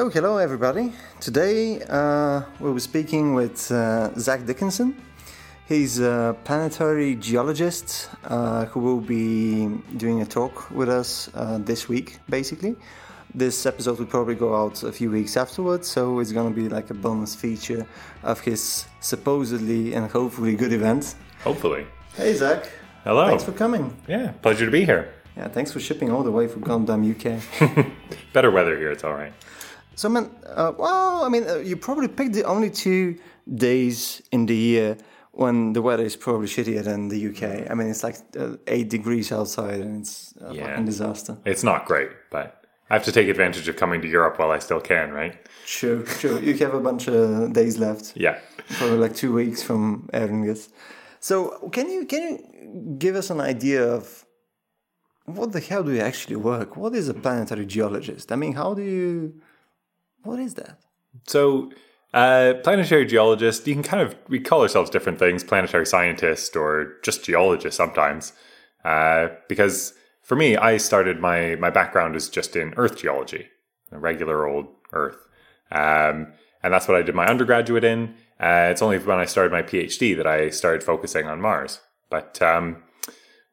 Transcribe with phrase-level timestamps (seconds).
[0.00, 0.94] So, hello everybody.
[1.20, 4.96] Today uh, we'll be speaking with uh, Zach Dickinson.
[5.68, 11.86] He's a planetary geologist uh, who will be doing a talk with us uh, this
[11.86, 12.76] week, basically.
[13.34, 16.88] This episode will probably go out a few weeks afterwards, so it's gonna be like
[16.88, 17.86] a bonus feature
[18.22, 21.14] of his supposedly and hopefully good event.
[21.44, 21.86] Hopefully.
[22.16, 22.70] Hey, Zach.
[23.04, 23.26] Hello.
[23.26, 23.94] Thanks for coming.
[24.08, 25.12] Yeah, pleasure to be here.
[25.36, 27.86] Yeah, thanks for shipping all the way from goddamn UK.
[28.32, 29.34] Better weather here, it's all right.
[30.00, 33.18] So, man, uh, well, I mean, uh, you probably picked the only two
[33.54, 34.96] days in the year
[35.32, 37.70] when the weather is probably shittier than the UK.
[37.70, 40.62] I mean, it's like uh, eight degrees outside and it's a Yeah.
[40.68, 41.36] fucking disaster.
[41.44, 44.58] It's not great, but I have to take advantage of coming to Europe while I
[44.60, 45.34] still can, right?
[45.66, 46.40] Sure, sure.
[46.40, 48.38] You have a bunch of days left, Yeah.
[48.78, 50.08] probably like two weeks from
[50.46, 50.70] this.
[51.28, 51.34] So,
[51.76, 52.34] can you can you
[53.04, 54.24] give us an idea of
[55.26, 56.68] what the hell do you actually work?
[56.82, 58.32] What is a planetary geologist?
[58.32, 59.34] I mean, how do you?
[60.22, 60.78] What is that?
[61.26, 61.70] So,
[62.12, 66.94] uh, planetary geologist, you can kind of, we call ourselves different things, planetary scientist or
[67.02, 68.32] just geologist sometimes.
[68.84, 73.48] Uh, because for me, I started my, my background is just in earth geology,
[73.90, 75.18] regular old earth.
[75.70, 76.32] Um,
[76.62, 78.14] and that's what I did my undergraduate in.
[78.40, 81.80] Uh, it's only when I started my PhD that I started focusing on Mars.
[82.10, 82.82] But, um,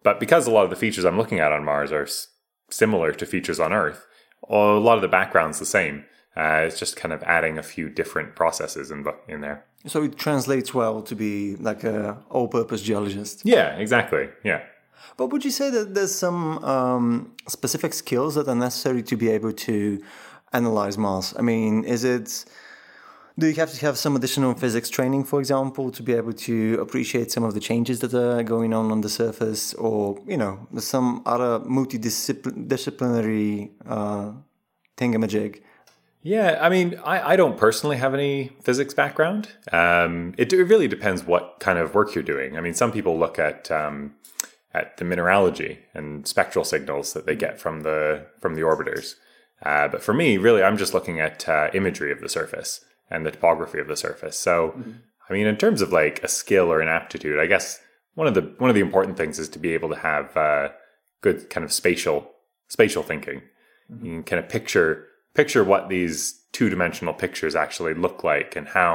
[0.03, 2.29] but because a lot of the features I'm looking at on Mars are s-
[2.69, 4.05] similar to features on Earth,
[4.49, 6.05] a lot of the background's the same.
[6.37, 9.65] Uh, it's just kind of adding a few different processes in, in there.
[9.87, 13.41] So it translates well to be like a all-purpose geologist.
[13.43, 14.29] Yeah, exactly.
[14.43, 14.61] Yeah.
[15.17, 19.29] But would you say that there's some um, specific skills that are necessary to be
[19.29, 19.99] able to
[20.53, 21.33] analyze Mars?
[21.39, 22.45] I mean, is it
[23.39, 26.79] do you have to have some additional physics training, for example, to be able to
[26.81, 30.67] appreciate some of the changes that are going on on the surface, or you know,
[30.79, 34.31] some other multidisciplinary uh,
[34.97, 35.61] thingamajig?
[36.27, 39.47] Yeah, I mean, I, I don't personally have any physics background.
[39.71, 42.57] Um, it, it really depends what kind of work you're doing.
[42.57, 44.13] I mean, some people look at um,
[44.73, 49.15] at the mineralogy and spectral signals that they get from the from the orbiters.
[49.63, 53.25] Uh, but for me, really, I'm just looking at uh, imagery of the surface and
[53.25, 54.35] the topography of the surface.
[54.37, 54.77] So,
[55.29, 57.79] I mean, in terms of like a skill or an aptitude, I guess
[58.15, 60.69] one of the one of the important things is to be able to have uh,
[61.21, 62.31] good kind of spatial
[62.67, 63.43] spatial thinking.
[63.89, 65.07] You can kind of picture
[65.39, 66.17] picture what these
[66.57, 68.93] two dimensional pictures actually look like and how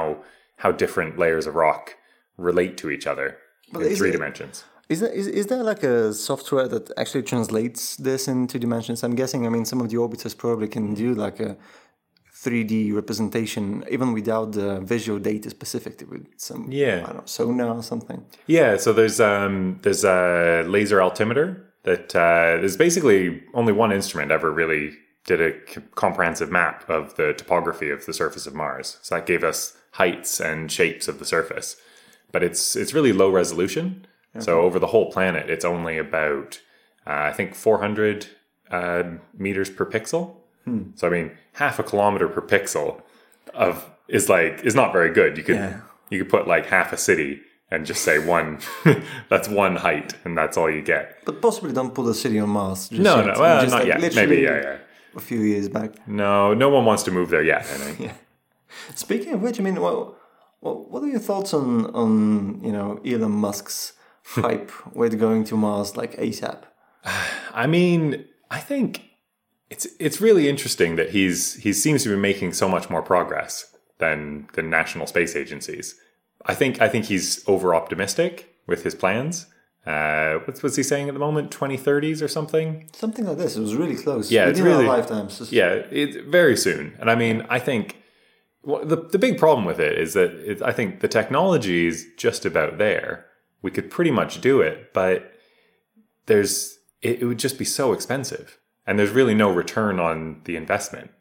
[0.63, 1.83] how different layers of rock
[2.49, 3.27] relate to each other
[3.73, 4.55] in three it- dimensions.
[4.89, 9.01] Is there, is, is there like a software that actually translates this into dimensions?
[9.05, 11.51] I'm guessing, I mean, some of the orbiters probably can do like a
[12.43, 16.97] 3D representation even without the visual data specifically with some, Yeah.
[17.03, 18.19] I don't know, sonar or something.
[18.57, 21.45] Yeah, so there's um there's a laser altimeter
[21.83, 23.21] that uh, is basically
[23.53, 24.85] only one instrument ever really
[25.25, 25.51] did a
[25.95, 28.97] comprehensive map of the topography of the surface of Mars.
[29.01, 31.77] So that gave us heights and shapes of the surface,
[32.31, 34.05] but it's it's really low resolution.
[34.39, 36.59] So over the whole planet, it's only about
[37.05, 38.25] uh, I think 400
[38.71, 39.03] uh,
[39.37, 40.37] meters per pixel.
[40.95, 43.01] So I mean, half a kilometer per pixel
[43.53, 45.37] of is like is not very good.
[45.37, 45.81] You could Yeah.
[46.09, 48.59] you could put like half a city and just say one
[49.29, 51.23] that's one height and that's all you get.
[51.25, 52.89] But possibly don't put a city on Mars.
[52.89, 54.15] Just No, no, well, Just not like yet.
[54.15, 54.77] Maybe, yeah, yeah.
[55.15, 56.07] A few years back.
[56.07, 57.61] No, no one wants to move there yet.
[57.61, 58.11] I think.
[58.95, 60.15] Speaking of which, I mean, what,
[60.59, 63.93] what, what are your thoughts on, on, you know, Elon Musk's
[64.23, 66.63] hype with going to Mars like ASAP?
[67.53, 69.09] I mean, I think
[69.69, 73.75] it's it's really interesting that he's he seems to be making so much more progress
[73.99, 75.95] than the national space agencies.
[76.45, 79.47] I think I think he's over optimistic with his plans.
[79.85, 81.51] Uh, what's what's he saying at the moment?
[81.51, 82.89] Twenty thirties or something?
[82.93, 83.57] Something like this.
[83.57, 84.31] It was really close.
[84.31, 85.33] Yeah, it's Within really- our lifetimes.
[85.41, 86.95] It's- Yeah, it, very soon.
[86.99, 87.97] And I mean, I think
[88.63, 92.07] well, the the big problem with it is that it, I think the technology is
[92.17, 93.25] just about there.
[93.61, 95.33] We could pretty much do it, but
[96.27, 100.55] there's it, it would just be so expensive, and there's really no return on the
[100.55, 101.11] investment.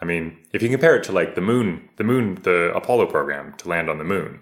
[0.00, 3.54] I mean, if you compare it to like the moon, the moon, the Apollo program
[3.58, 4.40] to land on the moon,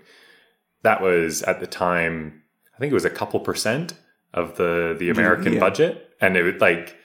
[0.83, 2.43] that was at the time,
[2.79, 3.95] I think it was a couple percent
[4.33, 5.61] of the the American yeah.
[5.61, 6.97] budget, and it would like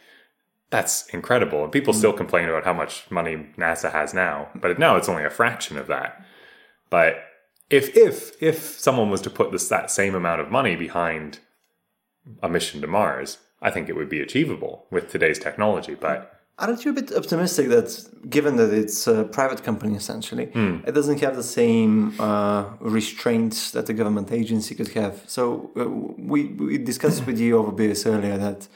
[0.69, 1.63] that's incredible.
[1.63, 1.97] And people mm.
[1.97, 5.77] still complain about how much money NASA has now, but now it's only a fraction
[5.77, 6.23] of that.
[6.91, 7.23] But
[7.71, 11.39] if if if someone was to put this that same amount of money behind
[12.43, 15.95] a mission to Mars, I think it would be achievable with today's technology.
[15.95, 17.89] But Aren't you a bit optimistic that,
[18.29, 20.75] given that it's a private company essentially, Hmm.
[20.87, 25.13] it doesn't have the same uh, restraints that a government agency could have?
[25.27, 25.85] So uh,
[26.31, 26.39] we
[26.69, 28.67] we discussed with you over beers earlier that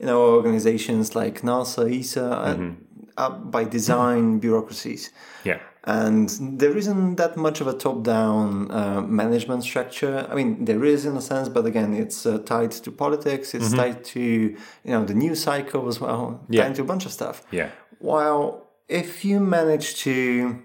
[0.00, 2.72] you know organizations like NASA, ESA, uh, Mm-hmm.
[3.16, 5.10] up by design bureaucracies.
[5.44, 5.58] Yeah.
[5.84, 6.28] And
[6.60, 10.26] there isn't that much of a top down uh, management structure.
[10.30, 13.72] I mean, there is in a sense, but again, it's uh, tied to politics, it's
[13.72, 16.64] tied to you know the news cycle as well, Yeah.
[16.64, 17.42] tied to a bunch of stuff.
[17.50, 17.70] Yeah.
[17.98, 20.58] While if you manage to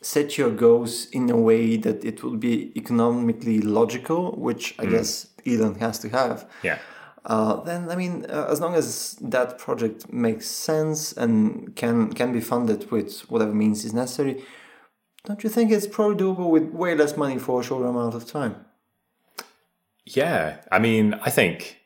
[0.00, 5.26] set your goals in a way that it will be economically logical, which I guess
[5.44, 6.78] Elon has to have, Yeah.
[7.26, 12.32] Uh, then I mean, uh, as long as that project makes sense and can can
[12.32, 14.44] be funded with whatever means is necessary,
[15.24, 18.30] don't you think it's probably doable with way less money for a shorter amount of
[18.30, 18.64] time?
[20.04, 21.80] Yeah, I mean, I think,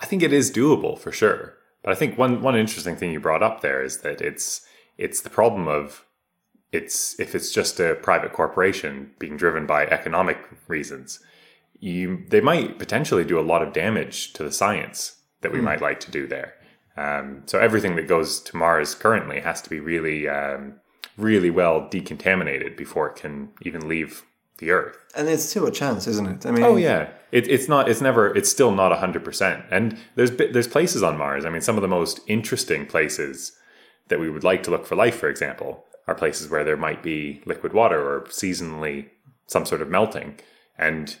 [0.00, 1.54] I think it is doable for sure.
[1.84, 4.66] But I think one one interesting thing you brought up there is that it's
[4.96, 6.04] it's the problem of
[6.72, 11.20] it's if it's just a private corporation being driven by economic reasons,
[11.80, 15.80] you they might potentially do a lot of damage to the science that we might
[15.80, 16.54] like to do there.
[16.96, 20.74] Um, so everything that goes to Mars currently has to be really um,
[21.16, 24.24] really well decontaminated before it can even leave
[24.58, 24.96] the Earth.
[25.14, 26.46] And it's still a chance, isn't it?
[26.46, 27.88] I mean, Oh yeah, it, it's not.
[27.88, 28.34] It's never.
[28.34, 29.64] It's still not hundred percent.
[29.70, 31.44] And there's there's places on Mars.
[31.44, 33.52] I mean, some of the most interesting places
[34.08, 37.02] that we would like to look for life, for example, are places where there might
[37.02, 39.10] be liquid water or seasonally
[39.46, 40.38] some sort of melting.
[40.78, 41.16] And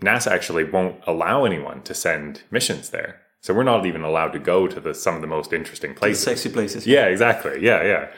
[0.00, 3.20] NASA actually won't allow anyone to send missions there.
[3.40, 6.22] So we're not even allowed to go to the some of the most interesting places.
[6.22, 6.86] sexy places.
[6.86, 7.62] Yeah, exactly.
[7.62, 8.08] Yeah, yeah.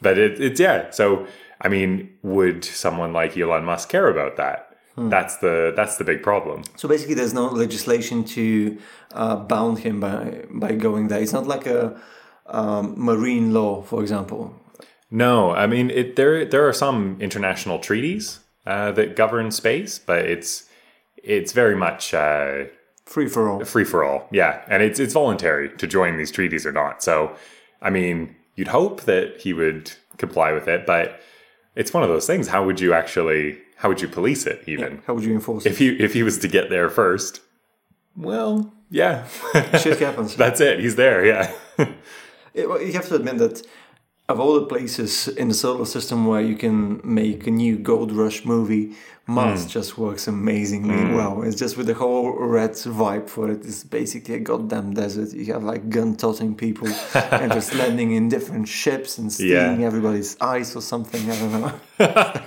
[0.00, 0.90] But it, it's yeah.
[0.90, 1.26] So
[1.60, 4.66] I mean, would someone like Elon Musk care about that?
[4.98, 6.62] That's the that's the big problem.
[6.76, 8.78] So basically, there's no legislation to
[9.12, 11.20] uh, bound him by by going there.
[11.20, 12.00] It's not like a
[12.46, 14.54] um, marine law, for example.
[15.10, 20.24] No, I mean it, there there are some international treaties uh, that govern space, but
[20.24, 20.64] it's
[21.26, 22.64] it's very much uh,
[23.04, 23.64] Free for all.
[23.64, 24.28] free for all.
[24.32, 27.02] Yeah, and it's it's voluntary to join these treaties or not.
[27.02, 27.36] So,
[27.82, 31.20] I mean, you'd hope that he would comply with it, but
[31.74, 32.48] it's one of those things.
[32.48, 33.58] How would you actually?
[33.76, 34.62] How would you police it?
[34.66, 35.70] Even How would you enforce it?
[35.72, 37.40] if he if he was to get there first,
[38.16, 39.26] well, yeah,
[39.82, 40.34] Shit happens.
[40.44, 40.80] that's it.
[40.80, 41.24] He's there.
[41.24, 41.52] Yeah,
[42.54, 43.62] It- well, you have to admit that
[44.28, 48.10] of all the places in the solar system where you can make a new Gold
[48.10, 48.94] Rush movie,
[49.28, 49.68] Mars Hmm.
[49.70, 51.42] just works amazingly well.
[51.42, 53.64] It's just with the whole red vibe for it.
[53.64, 55.32] It's basically a goddamn desert.
[55.34, 56.86] You have like gun-toting people
[57.32, 59.86] and just landing in different ships and stealing Yeah.
[59.86, 61.28] everybody's eyes or something.
[61.30, 61.72] I don't know.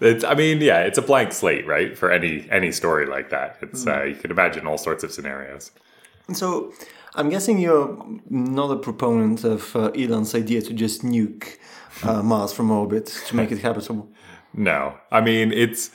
[0.00, 0.24] it's.
[0.24, 1.96] I mean, yeah, it's a blank slate, right?
[1.96, 5.70] For any any story like that, it's uh, you can imagine all sorts of scenarios.
[6.32, 6.72] So,
[7.14, 7.96] I'm guessing you're
[8.30, 11.56] not a proponent of uh, Elon's idea to just nuke
[12.02, 14.08] uh, Mars from orbit to make it habitable.
[14.56, 15.90] No, I mean it's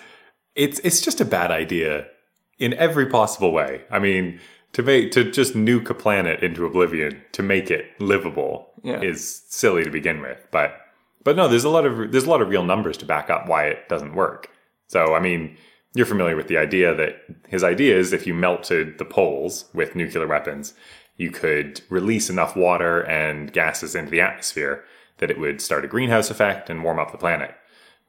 [0.56, 2.08] it's it's just a bad idea
[2.58, 3.82] in every possible way.
[3.90, 4.40] I mean
[4.74, 9.02] to make to just nuke a planet into oblivion to make it livable Yeah.
[9.02, 10.38] is silly to begin with.
[10.52, 10.76] But
[11.24, 13.48] but no, there's a lot of there's a lot of real numbers to back up
[13.48, 14.50] why it doesn't work.
[14.88, 15.56] So I mean,
[15.96, 17.16] you're familiar with the idea that
[17.48, 20.74] his idea is if you melted the poles with nuclear weapons,
[21.18, 24.84] you could release enough water and gases into the atmosphere
[25.18, 27.56] that it would start a greenhouse effect and warm up the planet.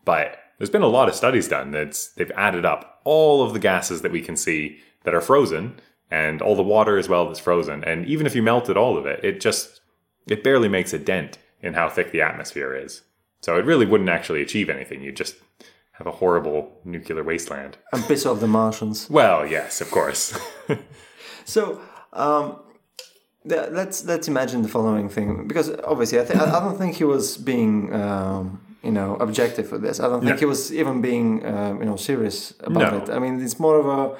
[0.04, 3.58] But there's been a lot of studies done that's they've added up all of the
[3.58, 5.80] gases that we can see that are frozen
[6.10, 7.82] and all the water as well that's frozen.
[7.84, 9.80] And even if you melted all of it, it just
[10.26, 13.02] it barely makes a dent in how thick the atmosphere is.
[13.40, 15.02] So it really wouldn't actually achieve anything.
[15.02, 15.36] You just
[15.92, 17.78] have a horrible nuclear wasteland.
[17.92, 19.08] And piss off the Martians.
[19.08, 20.38] Well, yes, of course.
[21.44, 21.80] So
[22.12, 22.60] um,
[23.44, 27.04] let's let's imagine the following thing, because obviously I, th- I I don't think he
[27.04, 30.00] was being um, you know objective with this.
[30.00, 30.38] I don't think No.
[30.38, 32.98] he was even being uh, you know serious about No.
[32.98, 33.10] it.
[33.10, 34.16] I mean, it's more of a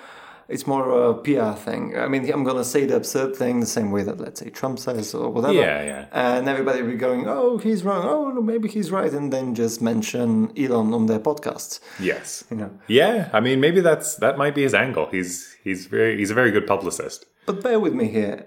[0.55, 1.97] it's more of a PR thing.
[1.97, 4.79] I mean, I'm gonna say the absurd thing the same way that let's say Trump
[4.81, 5.55] says or whatever.
[5.55, 6.05] yeah, yeah.
[6.13, 8.03] And everybody will be going, oh, he's wrong.
[8.05, 11.79] Oh, no, maybe he's right, and then just mention Elon on their podcasts.
[12.01, 12.43] Yes.
[12.51, 12.71] You know.
[12.89, 15.07] Yeah, I mean maybe that's that might be his angle.
[15.17, 15.31] He's
[15.63, 17.27] he's very he's a very good publicist.
[17.47, 18.47] But bear with me here.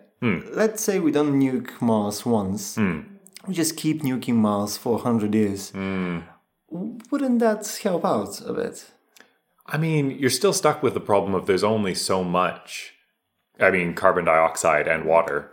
[0.61, 2.77] Let's say we don't nuke Mars once.
[3.47, 5.71] We just keep nuking Mars for 100 years.
[6.69, 8.85] Wouldn't that help out a bit?
[9.65, 12.93] I mean, you're still stuck with the problem of there's only so much,
[13.59, 15.51] I mean, carbon dioxide and water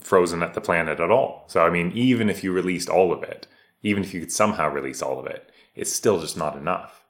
[0.00, 1.44] frozen at the planet at all.
[1.48, 3.46] So, I mean, even if you released all of it,
[3.82, 7.04] even if you could somehow release all of it, it's still just not enough.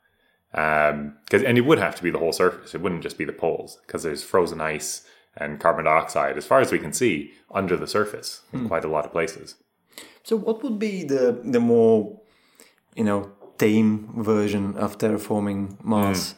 [0.55, 2.75] Um, cause, and it would have to be the whole surface.
[2.75, 6.61] It wouldn't just be the poles because there's frozen ice and carbon dioxide, as far
[6.61, 9.55] as we can see, under the surface in quite a lot of places.
[10.25, 12.21] So, what would be the, the more,
[12.95, 16.35] you know, tame version of terraforming Mars?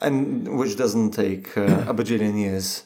[0.00, 2.84] And which doesn't take uh, a bajillion years.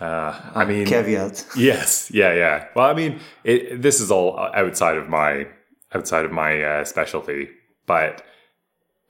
[0.00, 1.46] Uh, I mean, caveat.
[1.56, 2.66] Yes, yeah, yeah.
[2.74, 5.46] Well, I mean, it, this is all outside of my
[5.94, 7.50] outside of my uh, specialty,
[7.86, 8.24] but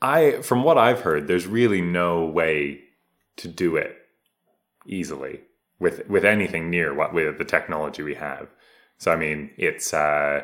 [0.02, 2.80] I, from what I've heard, there's really no way
[3.36, 3.96] to do it
[4.86, 5.40] easily
[5.78, 8.48] with with anything near what with the technology we have.
[8.98, 10.42] So, I mean, it's uh,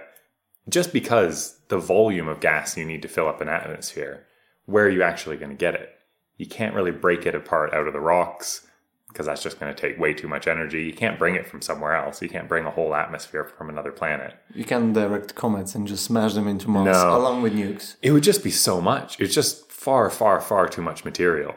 [0.68, 4.26] just because the volume of gas you need to fill up an atmosphere.
[4.66, 5.90] Where are you actually going to get it?
[6.36, 8.66] You can't really break it apart out of the rocks
[9.08, 10.84] because that's just going to take way too much energy.
[10.84, 12.22] You can't bring it from somewhere else.
[12.22, 14.34] You can't bring a whole atmosphere from another planet.
[14.54, 17.16] You can direct comets and just smash them into Mars No.
[17.16, 17.96] along with nukes.
[18.02, 19.18] It would just be so much.
[19.20, 21.56] It's just far, far, far too much material.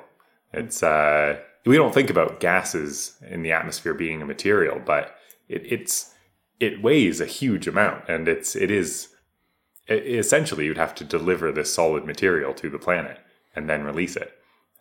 [0.52, 5.16] It's uh, we don't think about gases in the atmosphere being a material, but
[5.48, 6.13] it, it's
[6.66, 9.10] it weighs a huge amount, and it's it is
[9.90, 13.20] essentially you'd have to deliver this solid material to the planet
[13.56, 14.32] and then release it.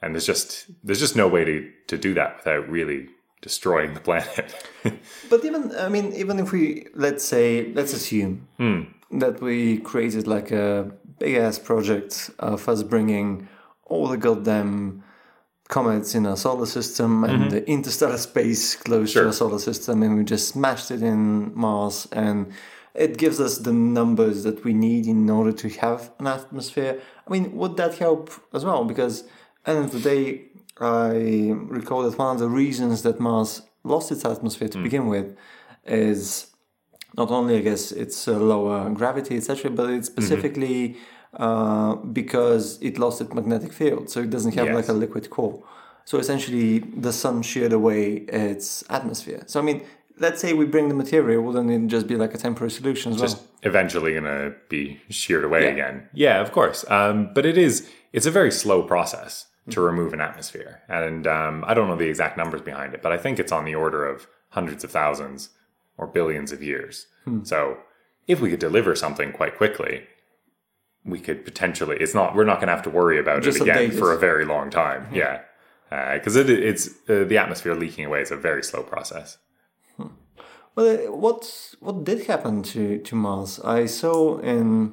[0.00, 3.08] And there's just there's just no way to to do that without really
[3.42, 4.68] destroying the planet.
[5.30, 8.82] But even, I mean, even if we, let's say, let's assume hmm.
[9.18, 13.48] that we created like a big ass project of us bringing
[13.84, 15.02] all the goddamn
[15.72, 17.48] comets in our solar system and mm-hmm.
[17.48, 22.06] the interstellar space close to our solar system, and we just smashed it in Mars,
[22.12, 22.52] and
[22.94, 27.00] it gives us the numbers that we need in order to have an atmosphere.
[27.26, 28.84] I mean, would that help as well?
[28.84, 29.22] Because
[29.64, 30.24] at the end of the day,
[30.78, 34.84] I recall that one of the reasons that Mars lost its atmosphere to mm.
[34.88, 35.34] begin with
[35.86, 36.48] is
[37.16, 40.20] not only, I guess, it's a lower gravity, etc., but it's mm-hmm.
[40.20, 40.98] specifically
[41.34, 44.74] uh, because it lost its magnetic field, so it doesn't have Yes.
[44.74, 45.62] like a liquid core.
[46.04, 49.42] So essentially, the sun sheared away its atmosphere.
[49.46, 49.82] So I mean,
[50.18, 53.20] let's say we bring the material, wouldn't it just be like a temporary solution as
[53.20, 53.46] just well?
[53.62, 55.70] eventually going to be sheared away Yeah.
[55.70, 56.08] again.
[56.12, 56.84] Yeah, of course.
[56.90, 61.64] Um, but it is it's a very slow process to remove an atmosphere, and um,
[61.68, 64.04] I don't know the exact numbers behind it, but I think it's on the order
[64.04, 65.50] of hundreds of thousands
[65.96, 67.06] or billions of years.
[67.44, 67.78] So
[68.26, 70.02] if we could deliver something quite quickly.
[71.04, 71.97] We could potentially.
[71.99, 72.35] It's not.
[72.37, 74.71] We're not going to have to worry about Just it again for a very long
[74.71, 75.09] time.
[75.12, 75.40] Yeah,
[76.14, 79.38] because it, it's uh, the atmosphere leaking away is a very slow process.
[80.75, 83.61] Well, uh, what what did happen to to Mars?
[83.64, 84.92] I saw in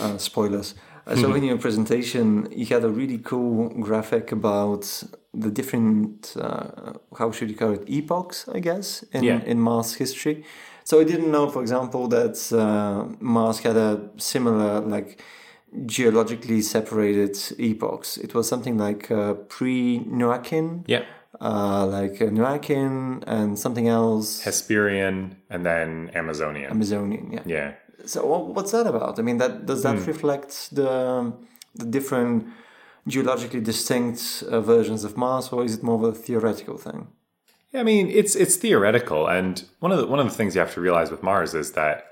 [0.00, 0.74] uh, spoilers.
[1.06, 6.92] I saw in your presentation you had a really cool graphic about the different uh,
[7.18, 9.40] how should you call it epochs, I guess, in Yeah.
[9.46, 10.44] in Mars history.
[10.84, 15.20] So I didn't know, for example, that uh, Mars had a similar like
[15.86, 18.16] geologically separated epochs.
[18.16, 21.04] It was something like uh, pre-Noachian, Yeah,
[21.40, 24.42] uh, like uh, Noachian and something else.
[24.44, 26.70] Hesperian and then Amazonian.
[26.70, 27.42] Amazonian, yeah.
[27.46, 27.72] yeah.
[28.06, 29.18] So what's that about?
[29.18, 31.32] I mean, that does that reflect the
[31.74, 32.46] the different
[33.06, 37.08] geologically distinct uh, versions of Mars, or is it more of a theoretical thing?
[37.72, 40.60] Yeah, I mean, it's it's theoretical, and one of the one of the things you
[40.60, 42.06] have to realize with Mars is that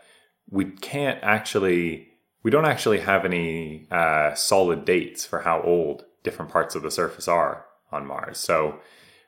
[0.51, 2.09] we can't actually
[2.43, 6.91] we don't actually have any uh, solid dates for how old different parts of the
[6.91, 8.39] surface are on Mars.
[8.39, 8.79] So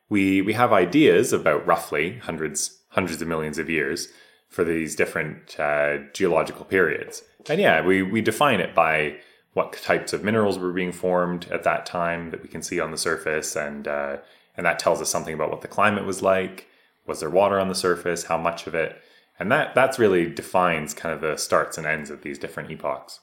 [0.09, 4.09] we we have ideas about roughly hundreds hundreds of millions of years
[4.49, 9.17] for these different uh, geological periods, and yeah, we we define it by
[9.53, 12.93] what types of minerals were being formed at that time that we can see on
[12.93, 14.19] the surface, and uh,
[14.57, 16.67] and that tells us something about what the climate was like.
[17.07, 18.25] Was there water on the surface?
[18.25, 19.01] How much of it?
[19.39, 23.21] And that that's really defines kind of the starts and ends of these different epochs.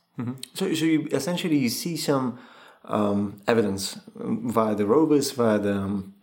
[0.56, 2.40] So, so you essentially you see some
[2.86, 6.14] um, evidence via the rovers, via the um,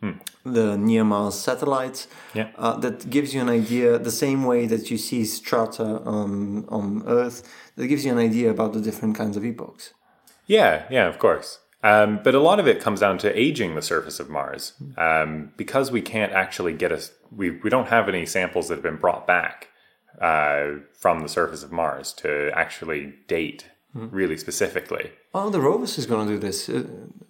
[0.45, 2.49] the near Mars satellites, Yeah.
[2.59, 3.99] uh, that gives you an idea.
[3.99, 7.43] The same way that you see strata on on Earth,
[7.77, 9.93] that gives you an idea about the different kinds of epochs.
[10.47, 11.61] Yeah, yeah, of course.
[11.85, 14.73] Um, but a lot of it comes down to aging the surface of Mars.
[14.97, 18.83] Um, because we can't actually get us, we, we don't have any samples that have
[18.83, 19.69] been brought back
[20.21, 25.13] uh, from the surface of Mars to actually date really specifically.
[25.35, 26.85] Oh, the rovers is going to do this, uh,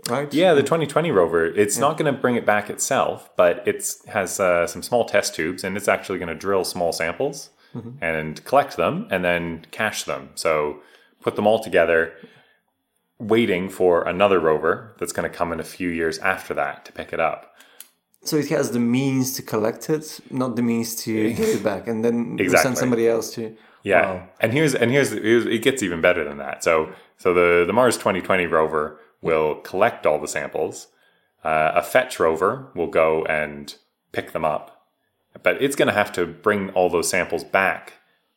[0.09, 0.33] right?
[0.33, 4.41] Yeah, the 2020 rover, it's not going to bring it back itself, but it has
[4.41, 7.51] uh, some small test tubes and it's actually going to drill small samples
[8.01, 10.31] and collect them and then cache them.
[10.37, 10.81] So
[11.21, 12.13] put them all together,
[13.19, 16.93] waiting for another rover that's going to come in a few years after that to
[16.93, 17.55] pick it up.
[18.25, 21.87] So it has the means to collect it, not the means to get it back,
[21.87, 22.63] and then Exactly.
[22.63, 23.57] send somebody else to.
[23.83, 24.29] Yeah, Wow.
[24.41, 26.65] and here's and here's, here's it gets even better than that.
[26.65, 30.89] So so the the Mars 2020 rover will collect all the samples.
[31.45, 33.75] Uh, a fetch rover will go and
[34.13, 34.87] pick them up,
[35.43, 37.95] but it's going to have to bring all those samples back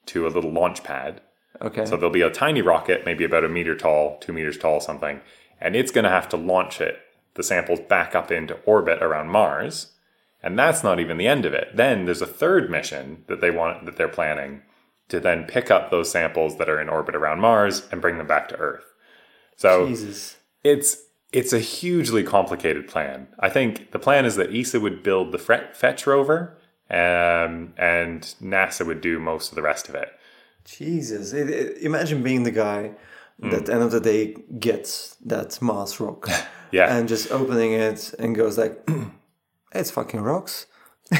[0.07, 1.21] to a little launch pad.
[1.61, 1.85] Okay.
[1.85, 5.21] So there'll be a tiny rocket, maybe about a meter tall, two meters tall, something,
[5.59, 6.99] and it's going to have to launch it,
[7.33, 9.93] the samples back up into orbit around Mars,
[10.43, 11.75] And that's not even the end of it.
[11.75, 14.61] Then there's a third mission that they want that they're planning
[15.09, 18.27] to then pick up those samples that are in orbit around Mars and bring them
[18.27, 18.93] back to Earth.
[19.55, 20.37] So Jesus.
[20.63, 23.27] it's it's a hugely complicated plan.
[23.39, 26.57] I think the plan is that ESA would build the Fetch rover,
[26.89, 30.16] um, and NASA would do most of the rest of it.
[30.67, 31.33] Jesus.
[31.33, 32.91] It, it- imagine being the guy
[33.39, 36.29] that end of the day gets that Mars rock.
[36.69, 36.93] Yeah.
[36.93, 38.85] And just opening it and goes like,
[39.73, 40.65] it's fucking rocks.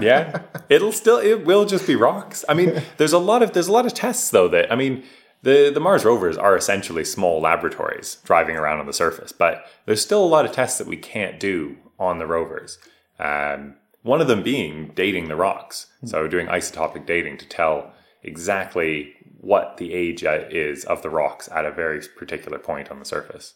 [0.00, 3.66] yeah it'll still it will just be rocks i mean there's a lot of there's
[3.68, 5.02] a lot of tests though that i mean
[5.42, 10.00] the the mars rovers are essentially small laboratories driving around on the surface but there's
[10.00, 12.78] still a lot of tests that we can't do on the rovers
[13.18, 17.92] um, one of them being dating the rocks so doing isotopic dating to tell
[18.24, 20.22] exactly what the age
[20.68, 23.54] is of the rocks at a very particular point on the surface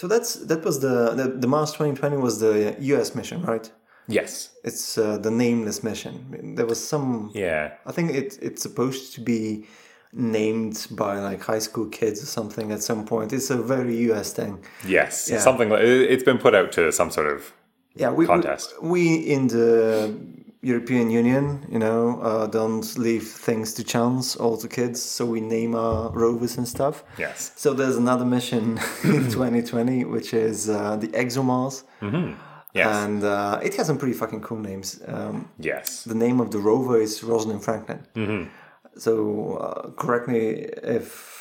[0.00, 3.70] So that's that was the, the, the Mars 2020 was the US mission, right?
[4.08, 6.14] yes It's uh, the nameless mission.
[6.56, 9.66] There was some yeah I think it it's supposed to be
[10.12, 13.32] named by like high school kids or something at some point.
[13.32, 14.52] It's a very US thing.
[14.98, 15.40] yes Yeah.
[15.48, 17.40] something like it- it's been put out to some sort of
[18.02, 18.68] Yeah, we Contest.
[18.82, 19.02] We, we
[19.34, 20.14] in the
[20.66, 25.00] European Union, you know, uh, don't leave things to chance all to kids.
[25.00, 27.04] So we name our rovers and stuff.
[27.18, 28.62] yes So there's another mission
[29.04, 31.84] in 2020, which is uh, the ExoMars,
[32.74, 35.00] yes and uh, it has some pretty fucking cool names.
[35.06, 38.00] Um, yes the name of the rover is Rosalind Franklin.
[38.14, 38.42] Mm-hmm.
[38.98, 39.12] So
[39.64, 40.40] uh, correct me
[40.98, 41.35] if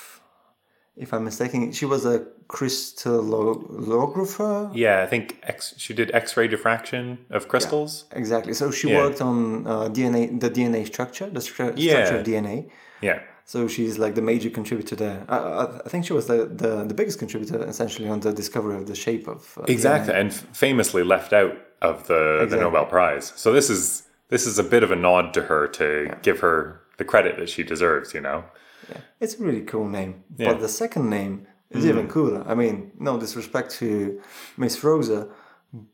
[0.98, 1.72] if I'm mistaken.
[1.72, 4.72] She was a crystallographer.
[4.74, 8.06] Yeah, I think X, she did X-ray diffraction of crystals.
[8.12, 8.54] Exactly.
[8.54, 8.98] So she Yeah.
[9.04, 11.94] worked on uh, DNA, the DNA structure, the stru- Yeah.
[12.06, 12.70] structure of DNA.
[13.02, 13.20] Yeah.
[13.48, 15.24] So she's like the major contributor there.
[15.30, 18.76] I, I, I think she was the, the, the biggest contributor essentially on the discovery
[18.76, 22.86] of the shape of uh, Exactly, and f- famously left out of the, the Nobel
[22.86, 23.34] Prize.
[23.36, 26.80] So this is this is a bit of a nod to her to give her
[26.98, 28.14] the credit that she deserves.
[28.16, 28.46] You know.
[28.88, 29.02] DNA.
[29.20, 30.24] It's a really cool name.
[30.38, 30.48] Yeah.
[30.48, 30.52] Mm.
[30.52, 32.44] But the second name is even cooler.
[32.48, 34.22] I mean, no disrespect to
[34.58, 35.28] Miss Rosa,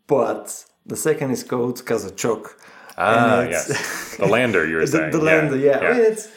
[0.07, 2.47] but the second is called Kazachok.
[2.97, 5.11] Ah, yes, the lander you were the, saying.
[5.11, 5.79] the lander, yeah.
[5.79, 6.27] I mean, it's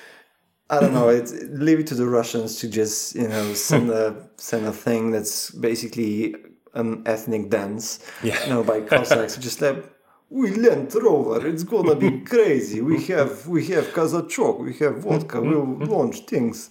[0.71, 1.09] I don't know.
[1.09, 5.11] It's leave it to the Russians to just you know send a send a thing
[5.11, 6.35] that's basically
[6.75, 8.43] an ethnic dance, Yeah.
[8.45, 9.37] you know, by Cossacks.
[9.37, 9.85] just like
[10.31, 12.81] we land rover, it's gonna be crazy.
[12.81, 16.71] We have we have Kazachok, we have vodka, we'll launch things.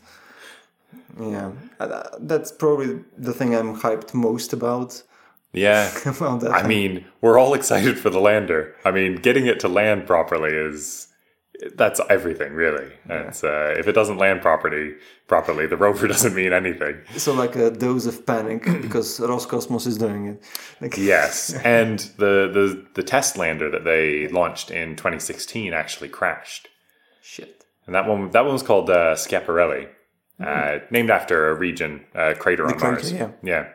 [1.20, 5.04] Yeah, Uh, that's probably the thing I'm hyped most about.
[5.54, 5.92] yeah.
[6.06, 6.52] about that.
[6.52, 8.76] I mean, we're all excited for the lander.
[8.84, 11.08] I mean, getting it to land properly is
[11.76, 12.92] that's everything, really.
[13.10, 14.96] It's, uh, if it doesn't land properly,
[15.28, 17.02] properly, the rover doesn't mean anything.
[17.16, 20.44] so like a dose of panic because Roscosmos is doing it.
[20.82, 26.68] Like, Yes, and the, the the test lander that they launched in 2016 actually crashed,
[27.22, 27.66] shit.
[27.86, 29.88] and that one that one was called uh, Schiaparelli,
[30.40, 33.12] uh, named after a region uh, crater on crater, Mars.
[33.12, 33.30] yeah.
[33.44, 33.70] yeah.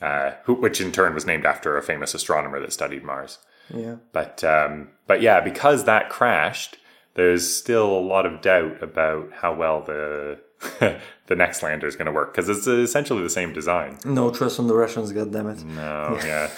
[0.00, 3.38] Uh, who, which in turn was named after a famous astronomer that studied Mars.
[3.72, 3.96] Yeah.
[4.12, 6.76] But um, but yeah, because that crashed,
[7.14, 10.38] there's still a lot of doubt about how well the
[11.26, 13.98] the next lander is going to work because it's essentially the same design.
[14.04, 15.64] No trust on the Russians, goddammit.
[15.64, 16.50] No, yeah.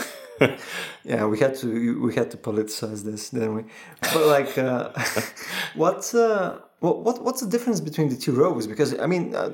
[1.05, 3.65] Yeah, we had to we had to politicize this, didn't we?
[4.01, 4.91] But like, uh,
[5.75, 8.67] what's uh, what, what what's the difference between the two rovers?
[8.67, 9.51] Because I mean, uh,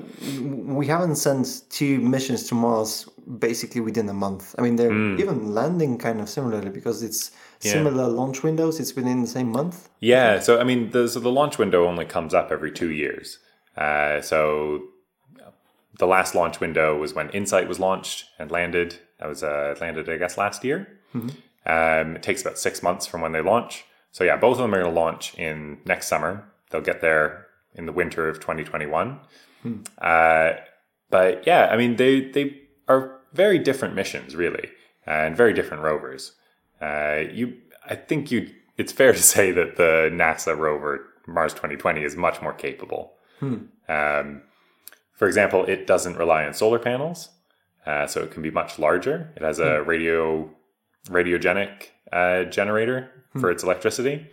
[0.79, 3.07] we haven't sent two missions to Mars
[3.39, 4.53] basically within a month.
[4.57, 4.91] I mean, they're
[5.23, 8.79] even landing kind of similarly because it's similar launch windows.
[8.79, 9.89] It's within the same month.
[9.99, 13.39] Yeah, so I mean, the, so the launch window only comes up every two years.
[13.77, 14.81] Uh, so
[15.99, 18.99] the last launch window was when Insight was launched and landed.
[19.19, 20.99] That was uh, landed, I guess, last year.
[21.65, 23.85] Um, it takes about six months from when they launch.
[24.11, 26.50] So yeah, both of them are going to launch in next summer.
[26.71, 29.19] They'll get there in the winter of 2021.
[29.99, 30.53] Uh,
[31.09, 34.69] but yeah, I mean, they they are very different missions, really,
[35.05, 36.33] and very different rovers.
[36.81, 37.57] Uh, you,
[37.87, 38.49] I think you.
[38.77, 43.13] It's fair to say that the NASA rover Mars 2020 is much more capable.
[43.87, 44.41] Um,
[45.13, 47.29] for example, it doesn't rely on solar panels,
[47.85, 49.31] uh, so it can be much larger.
[49.35, 50.49] It has a radio
[51.07, 54.27] radiogenic uh, generator for its electricity,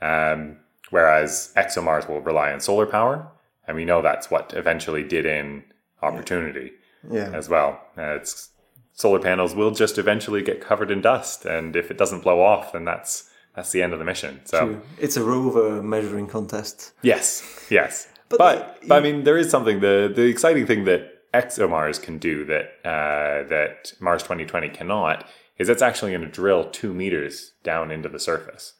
[0.00, 0.58] um,
[0.90, 3.28] whereas ExoMars will rely on solar power,
[3.66, 5.64] and we know that's what eventually did in
[6.00, 6.72] Opportunity
[7.10, 7.30] Yeah.
[7.34, 7.80] as well.
[7.96, 8.50] Uh, it's
[8.92, 12.72] solar panels will just eventually get covered in dust, and if it doesn't blow off,
[12.72, 14.40] then that's that's the end of the mission.
[14.44, 16.92] So It's a rover measuring contest.
[17.02, 20.84] yes, yes, But but the- but, I mean, there is something the the exciting thing
[20.84, 21.02] that
[21.34, 25.26] ExoMars can do that uh, that Mars 2020 cannot
[25.58, 28.74] is it's actually going to drill two meters down into the surface,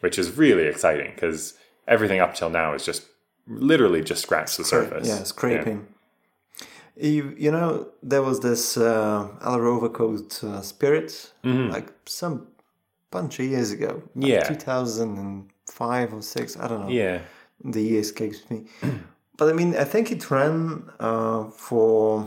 [0.00, 1.54] which is really exciting because
[1.86, 3.02] everything up till now is just
[3.46, 5.08] literally just scratched the surface.
[5.08, 5.86] Yeah, scraping.
[6.96, 9.90] You, you know, there was this uh, Al rover
[10.42, 12.48] uh, Spirit, like some
[13.10, 14.02] bunch of years ago.
[14.14, 14.42] like Yeah.
[14.42, 16.88] 2005 or 6, I don't know.
[16.88, 17.20] Yeah.
[17.64, 18.66] The year escapes me.
[19.36, 22.26] but I mean, I think it ran uh, for.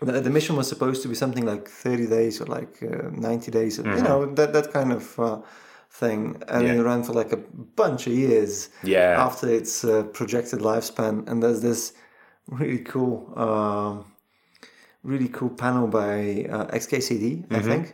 [0.00, 3.50] The, the mission was supposed to be something like 30 days or like uh, 90
[3.50, 5.38] days, you know, that, that kind of uh,
[6.00, 6.42] thing.
[6.48, 6.74] And Yeah.
[6.74, 7.40] it ran for like a
[7.76, 9.14] bunch of years Yeah.
[9.26, 11.28] after its uh, projected lifespan.
[11.28, 11.92] And there's this
[12.48, 14.04] really cool, um
[15.12, 17.84] really cool panel by uh, XKCD, I think.